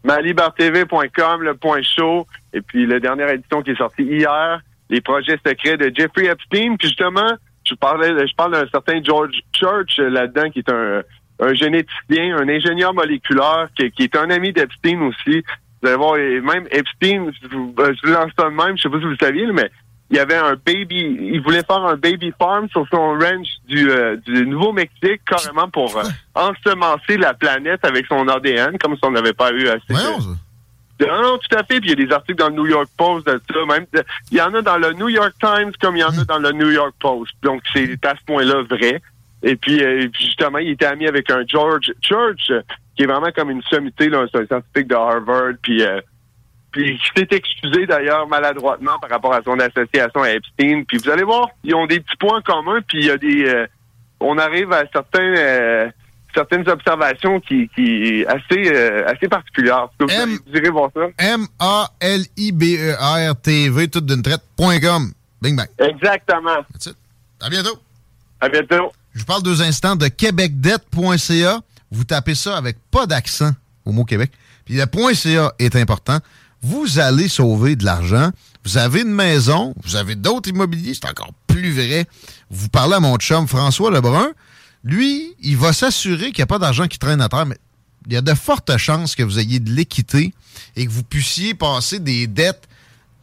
Malibertv.com, 0.04 1.44
le 1.44 1.54
point 1.56 1.82
chaud, 1.84 2.26
et 2.54 2.62
puis 2.62 2.88
la 2.88 3.00
dernière 3.00 3.30
édition 3.30 3.62
qui 3.62 3.72
est 3.72 3.78
sortie 3.78 4.04
hier, 4.04 4.62
les 4.90 5.00
projets 5.00 5.40
secrets 5.46 5.78
de 5.78 5.92
Jeffrey 5.96 6.26
Epstein. 6.26 6.76
Puis 6.78 6.88
justement, 6.88 7.34
je 7.66 7.76
parlais, 7.76 8.10
je 8.10 8.36
parle 8.36 8.54
d'un 8.54 8.68
certain 8.70 9.02
George 9.04 9.34
Church 9.54 10.00
euh, 10.00 10.10
là-dedans, 10.10 10.50
qui 10.50 10.60
est 10.60 10.70
un, 10.70 11.02
un 11.42 11.54
généticien, 11.54 12.38
un 12.38 12.48
ingénieur 12.48 12.94
moléculaire, 12.94 13.68
qui, 13.78 13.92
qui 13.92 14.04
est 14.04 14.16
un 14.16 14.30
ami 14.30 14.54
d'Epstein 14.54 15.02
aussi. 15.02 15.44
Vous 15.82 15.88
allez 15.90 15.98
voir, 15.98 16.18
et 16.18 16.40
même 16.42 16.68
Epstein, 16.72 17.32
je 17.42 17.48
vous, 17.50 17.74
euh, 17.80 17.94
je 18.02 18.08
vous 18.08 18.14
lance 18.14 18.32
ça 18.38 18.46
de 18.46 18.56
même, 18.56 18.78
je 18.78 18.84
sais 18.84 18.90
pas 18.90 18.98
si 18.98 19.04
vous 19.04 19.10
le 19.10 19.18
saviez, 19.20 19.48
mais 19.52 19.70
il 20.12 20.18
y 20.18 20.20
avait 20.20 20.36
un 20.36 20.54
baby, 20.66 21.18
il 21.34 21.42
voulait 21.42 21.64
faire 21.64 21.84
un 21.84 21.96
baby 21.96 22.32
farm 22.38 22.68
sur 22.70 22.86
son 22.92 23.14
ranch 23.18 23.48
du, 23.68 23.90
euh, 23.90 24.18
du 24.18 24.46
Nouveau-Mexique, 24.46 25.22
carrément 25.26 25.70
pour 25.70 25.98
euh, 25.98 26.04
ensemencer 26.36 27.18
la 27.18 27.34
planète 27.34 27.84
avec 27.86 28.06
son 28.08 28.28
ADN, 28.28 28.78
comme 28.78 28.94
si 28.96 29.00
on 29.04 29.12
n'avait 29.12 29.34
pas 29.34 29.52
eu 29.52 29.68
assez. 29.68 29.94
non, 31.00 31.22
non, 31.24 31.38
tout 31.40 31.58
à 31.58 31.64
fait. 31.64 31.80
Puis 31.80 31.90
il 31.92 32.00
y 32.00 32.04
a 32.04 32.06
des 32.06 32.14
articles 32.14 32.38
dans 32.38 32.50
le 32.50 32.56
New 32.56 32.68
York 32.68 32.88
Post 32.96 33.26
de 33.26 33.42
ça. 33.52 33.66
Même, 33.66 33.86
de- 33.94 34.04
il 34.32 34.38
y 34.38 34.42
en 34.42 34.54
a 34.54 34.62
dans 34.62 34.78
le 34.78 34.94
New 34.94 35.10
York 35.10 35.34
Times 35.40 35.72
comme 35.82 35.96
il 35.98 36.02
y 36.02 36.04
en 36.04 36.10
a 36.16 36.26
dans 36.26 36.38
le 36.38 36.52
New 36.52 36.70
York 36.70 36.94
Post. 37.00 37.32
Donc 37.42 37.64
c'est 37.74 38.06
à 38.06 38.12
ce 38.16 38.24
point-là 38.28 38.62
vrai. 38.70 39.02
Et 39.44 39.56
puis, 39.56 39.84
euh, 39.84 40.02
et 40.04 40.10
puis, 40.10 40.26
justement, 40.26 40.58
il 40.60 40.70
était 40.72 40.86
ami 40.86 41.08
avec 41.08 41.30
un 41.32 41.44
George 41.48 41.92
Church, 42.02 42.52
qui 42.96 43.04
est 43.04 43.08
vraiment 43.08 43.32
comme 43.36 43.50
une 43.50 43.64
sommité, 43.64 44.08
là, 44.10 44.20
un 44.22 44.28
scientifique 44.28 44.88
de 44.88 44.96
Harvard. 44.96 45.54
Puis, 45.62 45.82
euh, 45.84 46.00
puis 46.72 46.98
qui 47.00 47.10
s'est 47.22 47.28
excusé 47.36 47.86
d'ailleurs 47.86 48.28
maladroitement 48.28 48.98
par 49.00 49.10
rapport 49.10 49.34
à 49.34 49.42
son 49.44 49.60
association 49.60 50.22
à 50.24 50.30
Epstein. 50.32 50.84
Puis 50.88 50.98
vous 51.00 51.10
allez 51.10 51.24
voir, 51.24 51.48
ils 51.64 51.76
ont 51.76 51.86
des 51.88 52.00
petits 52.00 52.18
points 52.18 52.42
communs. 52.42 52.82
Puis 52.88 53.00
il 53.00 53.06
y 53.08 53.12
a 53.12 53.18
des, 53.18 53.46
euh, 53.46 53.68
on 54.20 54.38
arrive 54.38 54.72
à 54.72 54.84
certains. 54.94 55.36
euh, 55.38 55.90
certaines 56.34 56.66
observations 56.70 57.42
qui, 57.42 57.68
qui 57.76 58.24
assez 58.26 58.74
euh, 58.74 59.06
assez 59.06 59.28
particulières. 59.28 59.90
Vous, 60.00 60.08
M- 60.08 60.38
vous 60.48 60.54
irez 60.58 60.70
voir 60.70 60.90
ça? 60.96 61.02
M-A-L-I-B-E-R 62.12 63.36
TV, 63.42 63.88
toute 63.90 64.06
d'une 64.06 64.22
traite, 64.22 64.42
point 64.56 64.80
com. 64.80 65.12
Bing 65.42 65.58
bang. 65.58 65.68
Exactement. 65.78 66.64
À 67.42 67.50
bientôt. 67.50 67.78
À 68.40 68.48
bientôt. 68.48 68.92
Je 69.14 69.20
vous 69.20 69.26
parle 69.26 69.44
deux 69.44 69.62
instants 69.62 69.96
de 69.96 70.08
québecdebt.ca. 70.08 71.62
Vous 71.92 72.04
tapez 72.06 72.36
ça 72.36 72.58
avec 72.58 72.78
pas 72.92 73.06
d'accent 73.06 73.52
au 73.86 73.92
mot 73.92 74.06
Québec. 74.06 74.32
Puis 74.66 74.76
le 74.76 75.14
.ca 75.14 75.54
est 75.60 75.76
important. 75.76 76.20
Vous 76.62 77.00
allez 77.00 77.28
sauver 77.28 77.76
de 77.76 77.84
l'argent. 77.84 78.32
Vous 78.64 78.78
avez 78.78 79.02
une 79.02 79.12
maison, 79.12 79.74
vous 79.84 79.96
avez 79.96 80.16
d'autres 80.16 80.50
immobiliers, 80.50 80.94
c'est 80.94 81.10
encore 81.10 81.34
plus 81.48 81.72
vrai. 81.72 82.06
Vous 82.52 82.70
parlez 82.70 82.94
à 82.94 83.00
mon 83.00 83.18
chum 83.18 83.48
François 83.48 83.90
Lebrun. 83.90 84.30
Lui, 84.84 85.36
il 85.42 85.58
va 85.58 85.74
s'assurer 85.74 86.28
qu'il 86.28 86.38
n'y 86.38 86.44
a 86.44 86.48
pas 86.48 86.60
d'argent 86.60 86.88
qui 86.88 87.00
traîne 87.00 87.22
à 87.22 87.30
terre, 87.30 87.48
mais 87.48 87.58
il 88.06 88.14
y 88.14 88.18
a 88.18 88.22
de 88.22 88.34
fortes 88.34 88.78
chances 88.78 89.16
que 89.16 89.24
vous 89.24 89.40
ayez 89.40 89.60
de 89.60 89.72
l'équité 89.72 90.34
et 90.76 90.86
que 90.86 90.92
vous 90.92 91.04
puissiez 91.04 91.54
passer 91.56 92.00
des 92.00 92.28
dettes 92.28 92.68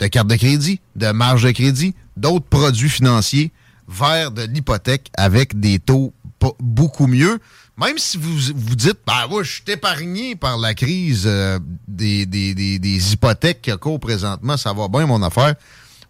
de 0.00 0.06
carte 0.08 0.28
de 0.28 0.36
crédit, 0.36 0.80
de 0.96 1.10
marge 1.10 1.44
de 1.44 1.50
crédit, 1.50 1.94
d'autres 2.16 2.46
produits 2.46 2.90
financiers 2.90 3.52
vers 3.88 4.30
de 4.30 4.42
l'hypothèque 4.42 5.10
avec 5.16 5.58
des 5.58 5.78
taux 5.78 6.12
beaucoup 6.60 7.06
mieux. 7.06 7.40
Même 7.78 7.98
si 7.98 8.16
vous 8.18 8.36
vous 8.54 8.74
dites, 8.74 8.98
bah 9.06 9.26
moi, 9.28 9.42
je 9.42 9.52
suis 9.52 9.62
épargné 9.68 10.34
par 10.36 10.58
la 10.58 10.74
crise 10.74 11.24
euh, 11.26 11.58
des, 11.86 12.26
des, 12.26 12.54
des, 12.54 12.78
des 12.78 13.12
hypothèques 13.12 13.62
qu'il 13.62 13.74
y 13.74 13.98
présentement, 13.98 14.56
ça 14.56 14.72
va 14.72 14.88
bien 14.88 15.06
mon 15.06 15.22
affaire. 15.22 15.54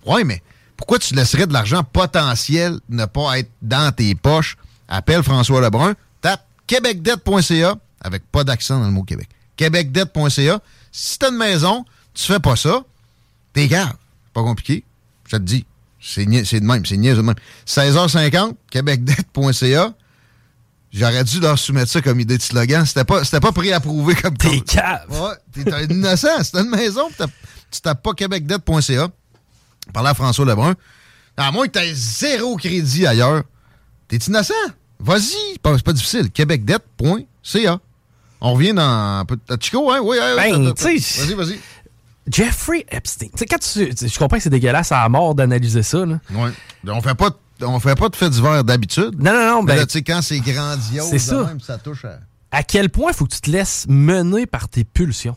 Ouais, 0.07 0.25
mais 0.25 0.43
pourquoi 0.77 0.99
tu 0.99 1.15
laisserais 1.15 1.47
de 1.47 1.53
l'argent 1.53 1.85
potentiel 1.85 2.79
ne 2.89 3.05
pas 3.05 3.39
être 3.39 3.51
dans 3.61 3.93
tes 3.95 4.15
poches? 4.15 4.57
Appelle 4.89 5.23
François 5.23 5.61
Lebrun, 5.61 5.95
tape 6.23 6.47
québecdebt.ca 6.67 7.77
avec 8.01 8.23
pas 8.31 8.45
d'accent 8.45 8.79
dans 8.79 8.87
le 8.87 8.93
mot 8.93 9.03
Québec. 9.03 9.29
québecdebt.ca. 9.57 10.61
Si 10.91 11.19
t'as 11.19 11.31
une 11.31 11.37
maison, 11.37 11.85
tu 12.15 12.25
fais 12.25 12.39
pas 12.41 12.57
ça, 12.57 12.83
t'es 13.53 13.67
grave. 13.67 13.95
Pas 14.33 14.43
compliqué. 14.43 14.85
Je 15.27 15.37
te 15.37 15.43
dis. 15.43 15.67
C'est 16.01 16.25
de 16.25 16.65
même. 16.65 16.87
C'est 16.87 16.97
niaiseux 16.97 17.17
de 17.19 17.23
même. 17.23 17.35
16h50, 17.67 18.55
québecdebt.ca. 18.71 19.95
J'aurais 20.93 21.25
dû 21.25 21.41
leur 21.41 21.59
soumettre 21.59 21.91
ça 21.91 22.01
comme 22.01 22.19
idée 22.21 22.39
de 22.39 22.43
slogan. 22.43 22.87
C'était 22.87 23.05
pas, 23.05 23.23
c'était 23.25 23.41
pas 23.41 23.53
préapprouvé 23.53 24.15
comme 24.15 24.37
T'es 24.37 24.61
cave. 24.61 25.05
Ouais, 25.11 25.35
t'es 25.53 25.71
un 25.73 25.83
innocent. 25.83 26.43
C'est 26.43 26.57
une 26.59 26.71
maison. 26.71 27.09
Tu 27.71 27.81
tapes 27.83 28.03
pas 28.03 28.15
québecdebt.ca. 28.15 29.09
Parler 29.93 30.09
à 30.11 30.15
François 30.15 30.47
Lebrun. 30.47 30.75
À 31.37 31.53
moins 31.53 31.67
que 31.67 31.73
t'aies 31.73 31.93
zéro 31.95 32.57
crédit 32.57 33.07
ailleurs. 33.07 33.43
T'es 34.09 34.17
innocent. 34.17 34.55
Vas-y. 34.99 35.21
C'est 35.53 35.61
pas, 35.63 35.77
c'est 35.77 35.85
pas 35.85 35.93
difficile. 35.93 36.31
québecdebt.ca. 36.31 37.81
On 38.41 38.53
revient 38.55 38.73
dans. 38.73 39.19
un 39.21 39.25
peu- 39.25 39.39
Chico, 39.61 39.91
hein? 39.91 39.99
Oui, 40.03 40.17
hein, 40.21 40.37
Ben, 40.37 40.65
oui, 40.67 40.73
tu 40.75 41.01
sais, 41.01 41.25
Vas-y, 41.27 41.35
vas-y. 41.35 41.59
Jeffrey 42.31 42.85
Epstein. 42.91 43.27
Tu 43.29 43.39
sais, 43.39 43.47
quand 43.47 43.59
tu, 43.59 44.09
je 44.09 44.19
comprends 44.19 44.37
que 44.37 44.43
c'est 44.43 44.51
dégueulasse 44.51 44.93
à 44.93 45.03
la 45.03 45.09
mort 45.09 45.35
d'analyser 45.35 45.83
ça. 45.83 46.05
Là. 46.07 46.19
Ouais. 46.31 46.51
On 46.87 47.01
fait 47.01 47.15
pas, 47.15 47.31
de- 47.31 47.65
on 47.67 47.81
fait 47.81 47.95
pas 47.99 48.09
de 48.09 48.17
faits 48.17 48.31
divers 48.31 48.65
d'habitude. 48.65 49.17
Non, 49.19 49.33
non, 49.33 49.47
non. 49.57 49.63
Mais 49.63 49.77
Ben, 49.77 49.87
tu 49.87 49.93
sais, 49.95 50.03
quand 50.03 50.21
c'est 50.23 50.41
grandiose, 50.41 51.09
C'est 51.11 51.19
ça. 51.19 51.45
même, 51.45 51.61
ça 51.61 51.79
touche 51.79 52.05
à. 52.05 52.19
à 52.51 52.63
quel 52.63 52.91
point 52.91 53.13
faut 53.13 53.25
que 53.27 53.35
tu 53.35 53.41
te 53.41 53.51
laisses 53.51 53.87
mener 53.89 54.47
par 54.47 54.69
tes 54.69 54.85
pulsions? 54.85 55.37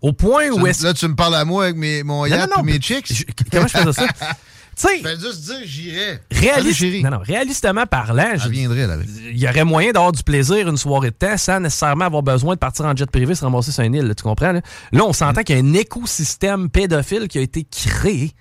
Au 0.00 0.12
point 0.12 0.50
où 0.50 0.66
est-ce 0.66 0.84
là, 0.84 0.92
tu 0.92 1.08
me 1.08 1.14
parles 1.14 1.34
à 1.34 1.44
moi 1.46 1.64
avec 1.64 1.76
mes, 1.76 2.02
mon 2.02 2.26
yacht 2.26 2.50
et 2.58 2.62
mes 2.62 2.78
chicks? 2.80 3.10
je- 3.12 3.24
comment 3.50 3.66
je 3.66 3.78
faisais 3.78 3.92
ça? 3.92 4.06
tu 4.76 4.88
sais, 4.88 4.98
Fais 5.02 5.18
juste 5.18 5.40
dire, 5.44 5.56
j'irais. 5.64 6.20
Allez, 6.30 6.40
réaliste, 6.40 7.02
non, 7.04 7.10
non, 7.10 7.18
réalistement 7.18 7.86
parlant, 7.86 8.32
je- 8.36 8.48
viendrai, 8.48 8.86
là. 8.86 8.96
il 9.30 9.38
y 9.38 9.48
aurait 9.48 9.64
moyen 9.64 9.92
d'avoir 9.92 10.12
du 10.12 10.22
plaisir 10.22 10.68
une 10.68 10.76
soirée 10.76 11.10
de 11.10 11.16
temps 11.16 11.36
sans 11.36 11.60
nécessairement 11.60 12.06
avoir 12.06 12.22
besoin 12.22 12.54
de 12.54 12.58
partir 12.58 12.84
en 12.86 12.94
jet 12.96 13.10
privé 13.10 13.34
se 13.34 13.44
ramasser 13.44 13.72
sur 13.72 13.82
un 13.82 13.92
île, 13.92 14.06
là, 14.06 14.14
tu 14.14 14.22
comprends? 14.22 14.52
Là, 14.52 14.60
Là, 14.92 15.04
on 15.04 15.12
s'entend 15.12 15.42
qu'il 15.42 15.56
y 15.56 15.60
a 15.60 15.62
un 15.62 15.74
écosystème 15.74 16.68
pédophile 16.70 17.28
qui 17.28 17.38
a 17.38 17.40
été 17.40 17.64
créé. 17.64 18.32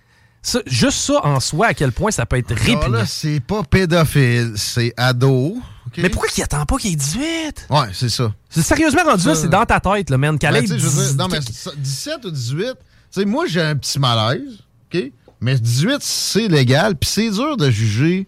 Ça, 0.41 0.59
juste 0.65 0.97
ça 0.97 1.25
en 1.25 1.39
soi, 1.39 1.67
à 1.67 1.73
quel 1.73 1.91
point 1.93 2.11
ça 2.11 2.25
peut 2.25 2.37
être 2.37 2.53
répugnant. 2.53 2.89
là, 2.89 3.05
c'est 3.05 3.39
pas 3.39 3.63
pédophile, 3.63 4.53
c'est 4.57 4.93
ado. 4.97 5.55
Mais 5.97 6.09
pourquoi 6.09 6.29
qu'il 6.29 6.43
attend 6.43 6.65
pas 6.65 6.77
qu'il 6.77 6.91
ait 6.93 6.95
18? 6.95 7.67
Ouais, 7.69 7.77
c'est 7.93 8.09
ça. 8.09 8.33
C'est 8.49 8.61
sérieusement 8.63 9.03
rendu 9.03 9.27
là, 9.27 9.35
c'est 9.35 9.47
dans 9.47 9.65
ta 9.65 9.79
tête, 9.79 10.09
là, 10.09 10.17
man. 10.17 10.37
Qu'elle 10.39 10.53
Ben, 10.53 10.63
ait 10.63 10.67
tu 10.67 10.73
sais, 10.73 10.79
je 10.79 10.87
veux 10.87 11.03
dire, 11.03 11.11
10 11.11 11.17
non, 11.17 11.27
mais 11.29 11.39
ça, 11.41 11.71
17 11.77 12.25
ou 12.25 12.31
18, 12.31 12.57
tu 12.57 12.75
sais, 13.11 13.25
moi, 13.25 13.45
j'ai 13.47 13.61
un 13.61 13.75
petit 13.75 13.99
malaise, 13.99 14.57
OK? 14.93 15.11
Mais 15.43 15.59
18, 15.59 15.97
c'est 15.99 16.47
légal, 16.47 16.95
puis 16.95 17.09
c'est 17.09 17.29
dur 17.29 17.57
de 17.57 17.69
juger 17.69 18.27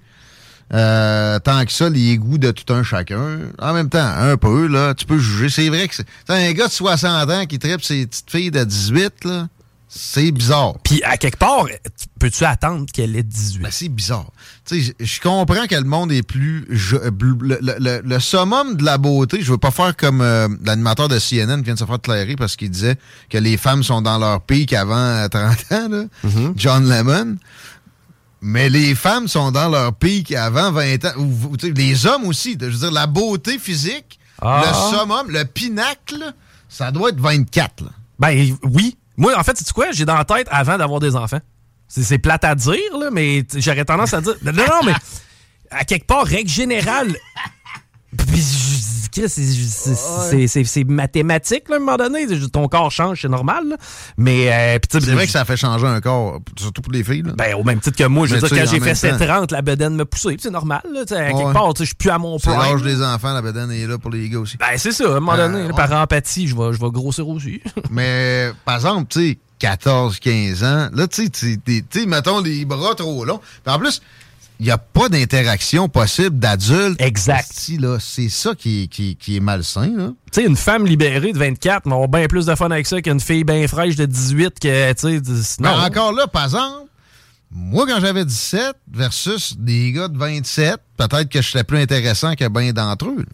euh, 0.73 1.39
tant 1.39 1.63
que 1.63 1.71
ça 1.71 1.89
les 1.89 2.17
goûts 2.17 2.38
de 2.38 2.51
tout 2.51 2.73
un 2.73 2.84
chacun. 2.84 3.39
En 3.60 3.73
même 3.73 3.89
temps, 3.89 4.06
un 4.06 4.36
peu, 4.36 4.67
là, 4.67 4.93
tu 4.93 5.06
peux 5.06 5.17
juger. 5.17 5.49
C'est 5.49 5.69
vrai 5.69 5.88
que 5.88 5.95
c'est 5.95 6.06
un 6.28 6.51
gars 6.51 6.67
de 6.67 6.71
60 6.71 7.30
ans 7.30 7.45
qui 7.45 7.60
tripe 7.60 7.84
ses 7.84 8.06
petites 8.06 8.30
filles 8.30 8.51
de 8.51 8.63
18, 8.63 9.25
là. 9.25 9.47
C'est 9.97 10.31
bizarre. 10.31 10.73
Puis 10.84 11.01
à 11.03 11.15
quelque 11.15 11.38
part, 11.38 11.65
peux-tu 12.19 12.43
attendre 12.43 12.86
qu'elle 12.91 13.15
ait 13.15 13.23
18? 13.23 13.62
Ben, 13.62 13.69
c'est 13.71 13.88
bizarre. 13.88 14.25
Tu 14.65 14.84
sais, 14.84 14.95
je 14.99 15.21
comprends 15.21 15.67
que 15.67 15.75
le 15.75 15.86
monde 15.86 16.12
est 16.12 16.21
plus... 16.21 16.65
je- 16.69 16.97
euh, 16.97 17.12
le, 17.21 18.01
le- 18.03 18.19
summum 18.19 18.75
de 18.75 18.84
la 18.84 18.97
beauté, 18.97 19.41
je 19.41 19.51
veux 19.51 19.58
pas 19.58 19.71
faire 19.71 19.95
comme 19.95 20.19
euh, 20.19 20.49
l'animateur 20.65 21.08
de 21.08 21.17
CNN 21.17 21.60
qui 21.60 21.63
vient 21.65 21.75
de 21.75 21.79
se 21.79 21.86
faire 21.86 22.01
clairer 22.01 22.36
parce 22.36 22.58
qu'il 22.58 22.69
disait 22.71 22.97
que 23.29 23.38
les 23.38 23.55
femmes 23.55 23.84
sont 23.84 24.01
dans 24.01 24.17
leur 24.17 24.41
pic 24.41 24.73
avant 24.73 24.97
euh, 24.97 25.27
30 25.29 25.51
ans, 25.71 25.88
là. 25.89 26.03
John 26.58 26.89
Lemon. 26.89 27.38
Mais 28.41 28.69
les 28.69 28.95
femmes 28.95 29.27
sont 29.29 29.51
dans 29.51 29.69
leur 29.69 29.93
pic 29.93 30.34
avant 30.34 30.71
20 30.73 31.05
ans. 31.05 31.12
Ou- 31.19 31.55
les 31.63 32.05
hommes 32.05 32.25
aussi. 32.25 32.58
Je 32.60 32.65
veux 32.65 32.77
dire, 32.79 32.91
la 32.91 33.08
beauté 33.08 33.58
physique, 33.60 34.19
Ah. 34.41 34.62
le 34.65 34.97
summum, 34.97 35.29
le 35.31 35.45
pinacle, 35.45 36.34
ça 36.67 36.91
doit 36.91 37.10
être 37.10 37.19
24. 37.21 37.86
là. 37.86 37.91
Ben 38.19 38.55
oui. 38.63 38.97
Moi, 39.17 39.38
en 39.38 39.43
fait, 39.43 39.58
c'est 39.58 39.71
quoi? 39.71 39.91
J'ai 39.91 40.06
dans 40.06 40.15
la 40.15 40.25
tête 40.25 40.47
avant 40.51 40.78
d'avoir 40.78 40.99
des 40.99 41.15
enfants. 41.15 41.39
C'est 41.88 42.17
plate 42.17 42.43
à 42.43 42.56
dire, 42.56 42.97
là, 42.99 43.10
mais 43.12 43.45
j'aurais 43.56 43.86
tendance 43.86 44.13
à 44.13 44.21
dire. 44.21 44.36
Non, 44.43 44.51
non, 44.51 44.84
mais 44.86 44.93
à 45.69 45.86
quelque 45.86 46.06
part, 46.06 46.25
règle 46.25 46.49
générale. 46.49 47.15
Puis, 48.17 48.74
c'est- 49.28 50.84
mathématique, 50.84 51.69
là, 51.69 51.75
à 51.75 51.78
un 51.78 51.80
moment 51.82 51.97
donné. 51.97 52.28
Ton 52.51 52.67
corps 52.67 52.91
change, 52.91 53.21
c'est 53.21 53.30
normal. 53.30 53.63
là. 53.69 53.78
Mais, 54.17 54.51
euh, 54.51 54.80
C'est 54.91 55.06
vrai 55.12 55.25
que 55.25 55.32
ça 55.32 55.45
fait 55.45 55.58
changer 55.58 55.86
un 55.88 56.01
corps, 56.01 56.39
surtout 56.60 56.82
pour 56.82 56.91
les 56.93 57.04
filles. 57.04 57.23
là. 57.23 57.34
Ben, 57.38 57.56
au 57.56 57.63
même 57.63 57.80
titre 57.80 57.97
que 57.97 58.04
moi, 58.08 58.28
je 58.28 58.36
veux 58.36 58.41
Mais 58.41 58.47
dire, 58.47 58.58
quand 58.58 58.71
j'ai 58.71 58.80
fait 58.80 58.86
même 59.04 59.17
temps- 59.17 59.25
7,30, 59.25 59.51
la 59.51 59.62
bedaine 59.62 59.95
me 59.95 60.06
poussait. 60.06 60.36
C'est 60.39 60.51
normal, 60.51 60.82
là. 60.91 61.06
quelque 61.06 61.54
part, 61.54 61.73
je 61.78 61.84
suis 61.84 61.95
plus 61.95 62.10
à 62.10 62.17
mon 62.17 62.38
C'est 62.39 62.49
prime. 62.49 62.60
l'âge 62.60 62.82
des 62.84 63.01
enfants, 63.04 63.34
la 63.34 63.41
bedaine 63.41 63.71
est 63.71 63.88
là 63.88 63.97
pour 63.97 64.12
les 64.12 64.30
gars 64.30 64.39
aussi. 64.39 64.58
Ben, 64.58 64.65
c'est 64.78 64.91
ça. 64.91 65.06
À 65.06 65.12
un 65.12 65.19
moment 65.19 65.38
donné, 65.38 65.58
Euh, 65.60 65.62
là, 65.63 65.67
ouais. 65.67 65.73
par 65.88 65.91
empathie, 66.01 66.47
je 66.47 66.56
vais, 66.56 66.73
je 66.73 66.80
vais 66.80 66.89
grossir 66.91 67.28
aussi. 67.28 67.62
Mais, 67.91 68.51
par 68.65 68.75
exemple, 68.75 69.08
tu 69.10 69.30
sais, 69.32 69.38
14, 69.60 70.19
15 70.19 70.63
ans, 70.63 70.89
là, 70.93 71.08
tu 71.08 71.28
sais, 71.34 72.06
mettons 72.06 72.41
les 72.41 72.65
bras 72.65 72.93
trop 72.95 73.23
longs. 73.25 73.39
Puis 73.63 73.73
en 73.73 73.80
plus, 73.80 74.01
il 74.59 74.65
n'y 74.65 74.71
a 74.71 74.77
pas 74.77 75.09
d'interaction 75.09 75.89
possible 75.89 76.39
d'adulte. 76.39 76.99
Exact. 77.01 77.51
C'est 77.99 78.29
ça 78.29 78.55
qui 78.55 78.83
est, 78.83 78.87
qui, 78.87 79.15
qui 79.15 79.37
est 79.37 79.39
malsain. 79.39 80.13
Tu 80.31 80.41
sais, 80.41 80.45
une 80.47 80.55
femme 80.55 80.85
libérée 80.85 81.33
de 81.33 81.37
24 81.37 81.87
va 81.87 81.93
avoir 81.95 82.07
bien 82.09 82.27
plus 82.27 82.45
de 82.45 82.55
fun 82.55 82.71
avec 82.71 82.87
ça 82.87 83.01
qu'une 83.01 83.19
fille 83.19 83.43
bien 83.43 83.67
fraîche 83.67 83.95
de 83.95 84.05
18 84.05 84.59
que, 84.59 84.93
tu 84.93 84.99
sais, 85.23 85.55
Mais 85.59 85.67
non. 85.69 85.75
encore 85.75 86.13
là, 86.13 86.27
par 86.27 86.45
exemple, 86.45 86.89
moi, 87.51 87.85
quand 87.87 87.99
j'avais 87.99 88.25
17 88.25 88.75
versus 88.91 89.55
des 89.57 89.91
gars 89.91 90.07
de 90.07 90.17
27, 90.17 90.77
peut-être 90.97 91.29
que 91.29 91.41
je 91.41 91.49
serais 91.49 91.63
plus 91.63 91.79
intéressant 91.79 92.35
que 92.35 92.47
bien 92.47 92.71
d'entre 92.73 93.07
eux. 93.07 93.17
là. 93.17 93.25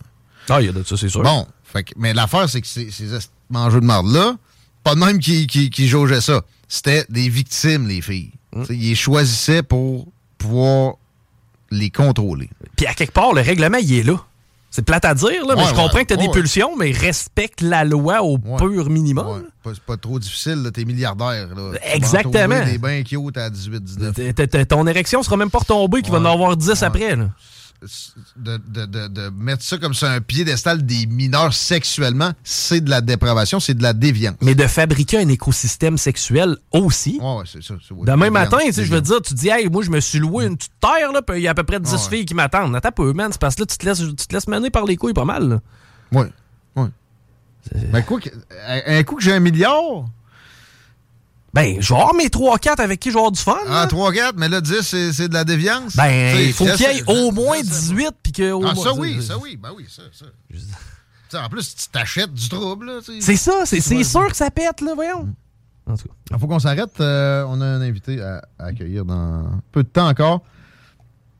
Ah, 0.56 0.62
il 0.62 0.66
y 0.66 0.70
a 0.70 0.74
de 0.74 0.84
ça, 0.84 0.98
c'est 0.98 1.08
sûr. 1.10 1.22
Bon, 1.24 1.48
fait 1.64 1.84
que- 1.84 1.94
mais 1.98 2.14
l'affaire, 2.14 2.50
c'est 2.50 2.62
que 2.62 2.68
ces, 2.68 2.92
ces 2.92 3.06
mangeux 3.50 3.80
de 3.80 3.86
marde-là, 3.86 4.36
pas 4.84 4.96
de 4.96 5.00
même 5.00 5.20
qui, 5.20 5.48
qui, 5.48 5.70
qui 5.70 5.88
jaugeaient 5.88 6.22
ça. 6.22 6.42
C'était 6.68 7.06
des 7.10 7.30
victimes, 7.30 7.88
les 7.88 8.02
filles. 8.02 8.32
T'sais, 8.64 8.76
Ils 8.76 8.90
les 8.90 8.96
choisissaient 8.96 9.64
pour 9.64 10.08
pouvoir 10.38 10.96
les 11.72 11.90
contrôler. 11.90 12.50
Puis 12.78 12.86
à 12.86 12.94
quelque 12.94 13.14
part, 13.14 13.34
le 13.34 13.42
règlement, 13.42 13.78
il 13.78 13.94
est 14.00 14.04
là. 14.04 14.16
C'est 14.74 14.84
plate 14.86 15.04
à 15.04 15.14
dire, 15.14 15.46
là, 15.46 15.56
mais 15.56 15.64
Ouais, 15.64 15.68
je 15.68 15.74
comprends 15.74 15.98
ouais, 15.98 16.06
que 16.06 16.14
tu 16.14 16.20
as 16.20 16.26
des 16.26 16.30
pulsions, 16.30 16.78
mais 16.78 16.92
respecte 16.92 17.60
la 17.60 17.84
loi 17.84 18.22
au 18.24 18.38
pur 18.38 18.90
minimum. 18.90 19.44
Pas- 19.64 19.72
c'est 19.74 19.84
pas 19.84 19.98
trop 19.98 20.18
difficile, 20.18 20.64
là, 20.64 20.72
t'es 20.72 20.86
milliardaire. 20.86 21.50
Là. 21.54 21.72
Tu 21.74 21.90
Exactement. 21.98 22.56
trouver 22.56 22.72
Des 22.72 22.78
bains 22.78 23.04
cute 23.04 23.38
à 23.38 23.50
18, 23.50 23.84
19. 23.84 24.16
T- 24.16 24.34
t- 24.34 24.48
t- 24.48 24.66
Ton 24.66 24.88
érection 24.88 25.24
sera 25.24 25.36
même 25.36 25.50
pas 25.50 25.60
retombée 25.60 26.02
qu'il 26.02 26.14
va 26.14 26.20
en 26.20 26.26
avoir 26.26 26.56
10 26.56 26.70
Ouais. 26.70 26.84
après. 26.86 27.16
Là. 27.18 27.30
De, 28.38 28.58
de- 28.58 28.86
de- 28.86 29.08
de 29.08 29.30
mettre 29.30 29.64
ça 29.64 29.80
comme 29.80 29.96
sur 29.96 30.08
un 30.08 30.22
piédestal 30.22 30.86
des 30.86 31.08
mineurs 31.08 31.52
sexuellement, 31.52 32.32
c'est 32.44 32.80
de 32.82 32.90
la 32.92 33.02
dépravation, 33.02 33.60
c'est 33.60 33.74
de 33.74 33.82
la 33.82 33.94
déviance. 33.94 34.36
Mais 34.42 34.54
de 34.54 34.68
fabriquer 34.68 35.18
un 35.18 35.28
écosystème 35.28 35.98
sexuel 35.98 36.58
aussi. 36.72 37.18
Ouais, 37.20 37.38
ouais, 37.38 37.44
c'est 37.52 37.64
ça. 37.64 37.74
Demain 38.06 38.30
matin, 38.30 38.60
tu 38.66 38.74
sais, 38.74 38.86
je 38.86 38.92
veux 38.92 39.02
dire, 39.02 39.20
tu 39.24 39.34
dis, 39.34 39.50
hey, 39.50 39.68
moi, 39.68 39.82
je 39.84 39.90
me 39.90 40.00
suis 40.00 40.20
loué 40.20 40.46
une 40.46 40.58
petite 40.58 40.74
terre, 40.80 41.12
là, 41.12 41.24
puis 41.24 41.38
il 41.40 41.42
y 41.42 41.48
a 41.48 41.52
à 41.52 41.56
peu 41.56 41.64
près 41.64 41.80
10 41.80 41.90
Ah 41.92 41.96
ouais. 41.96 42.18
filles 42.18 42.26
qui 42.26 42.36
m'attendent. 42.36 42.76
Attends 42.76 42.92
peu, 42.92 43.14
man, 43.14 43.30
c'est 43.32 43.42
parce 43.42 43.56
que 43.56 43.62
là, 43.62 43.66
tu 43.66 43.78
te 43.78 43.86
laisses, 43.88 43.98
tu 44.00 44.28
te 44.28 44.34
laisses 44.36 44.48
mener 44.48 44.70
par 44.70 44.86
les 44.86 44.96
couilles 44.96 45.14
pas 45.14 45.26
mal. 45.26 45.50
là. 45.50 45.60
Oui, 46.12 46.28
oui. 46.76 46.88
Ben, 47.92 48.04
quoi 48.04 48.20
que- 48.20 48.30
un 48.88 49.04
coup 49.04 49.16
que 49.16 49.24
j'ai 49.24 49.34
un 49.34 49.40
milliard, 49.40 50.06
Ben, 51.54 51.78
je 51.82 51.94
vais 51.94 52.00
avoir 52.00 52.14
mes 52.16 52.28
3-4 52.28 52.80
avec 52.82 53.00
qui 53.00 53.10
je 53.10 53.14
vais 53.16 53.20
avoir 53.20 53.32
du 53.32 53.42
fun. 53.42 53.58
ah, 53.68 53.82
là. 53.82 53.88
3-4, 53.88 54.34
mais 54.38 54.48
là, 54.48 54.62
10, 54.62 54.82
c'est 54.82 55.12
c'est 55.12 55.28
de 55.28 55.34
la 55.34 55.44
déviance. 55.44 55.96
Ben, 55.98 56.38
il 56.40 56.54
faut 56.54 56.66
qu'il 56.66 56.80
y 56.80 56.84
ait 57.00 57.04
au 57.08 57.32
moins 57.32 57.58
je- 57.58 57.64
18 57.70 58.12
puis 58.24 58.32
que 58.32 58.52
au 58.54 58.66
Ah, 58.66 58.74
moins- 58.74 58.84
ça 58.86 58.94
oui, 58.94 59.22
ça 59.22 59.38
oui, 59.38 59.58
ben 59.62 59.70
oui, 59.76 59.86
ça, 59.90 60.04
ça. 60.18 60.26
T'sais, 61.28 61.38
en 61.38 61.50
plus, 61.50 61.76
tu 61.76 61.88
t'achètes 61.90 62.34
du 62.34 62.48
trouble. 62.50 62.92
C'est 63.20 63.36
ça, 63.36 63.64
c'est 63.66 63.82
sûr 63.82 64.28
que 64.30 64.36
ça 64.36 64.50
pète, 64.52 64.82
là, 64.82 64.94
voyons. 64.96 65.28
En 65.88 65.98
tout 65.98 66.08
cas. 66.08 66.14
Il 66.32 66.40
faut 66.40 66.48
qu'on 66.48 66.60
s'arrête. 66.60 67.00
euh, 67.02 67.44
on 67.50 67.60
a 67.60 67.66
un 67.66 67.82
invité 67.82 68.22
à, 68.22 68.42
à 68.60 68.66
accueillir 68.68 69.04
dans 69.04 69.44
peu 69.72 69.84
de 69.84 69.90
temps 69.90 70.08
encore. 70.08 70.42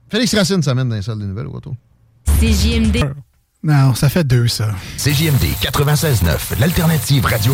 Félix 0.10 0.34
Racine 0.36 0.62
s'amène 0.64 0.90
dans 0.90 0.96
les 0.96 1.02
salles 1.04 1.20
des 1.20 1.26
nouvelles 1.26 1.48
au 1.48 1.52
retour. 1.52 1.76
CJMD. 2.40 3.06
Non, 3.64 3.94
ça 3.96 4.10
fait 4.10 4.24
deux, 4.26 4.48
ça. 4.48 4.74
CJMD 4.98 5.46
96.9, 5.62 6.60
l'alternative 6.60 7.26
radio. 7.26 7.54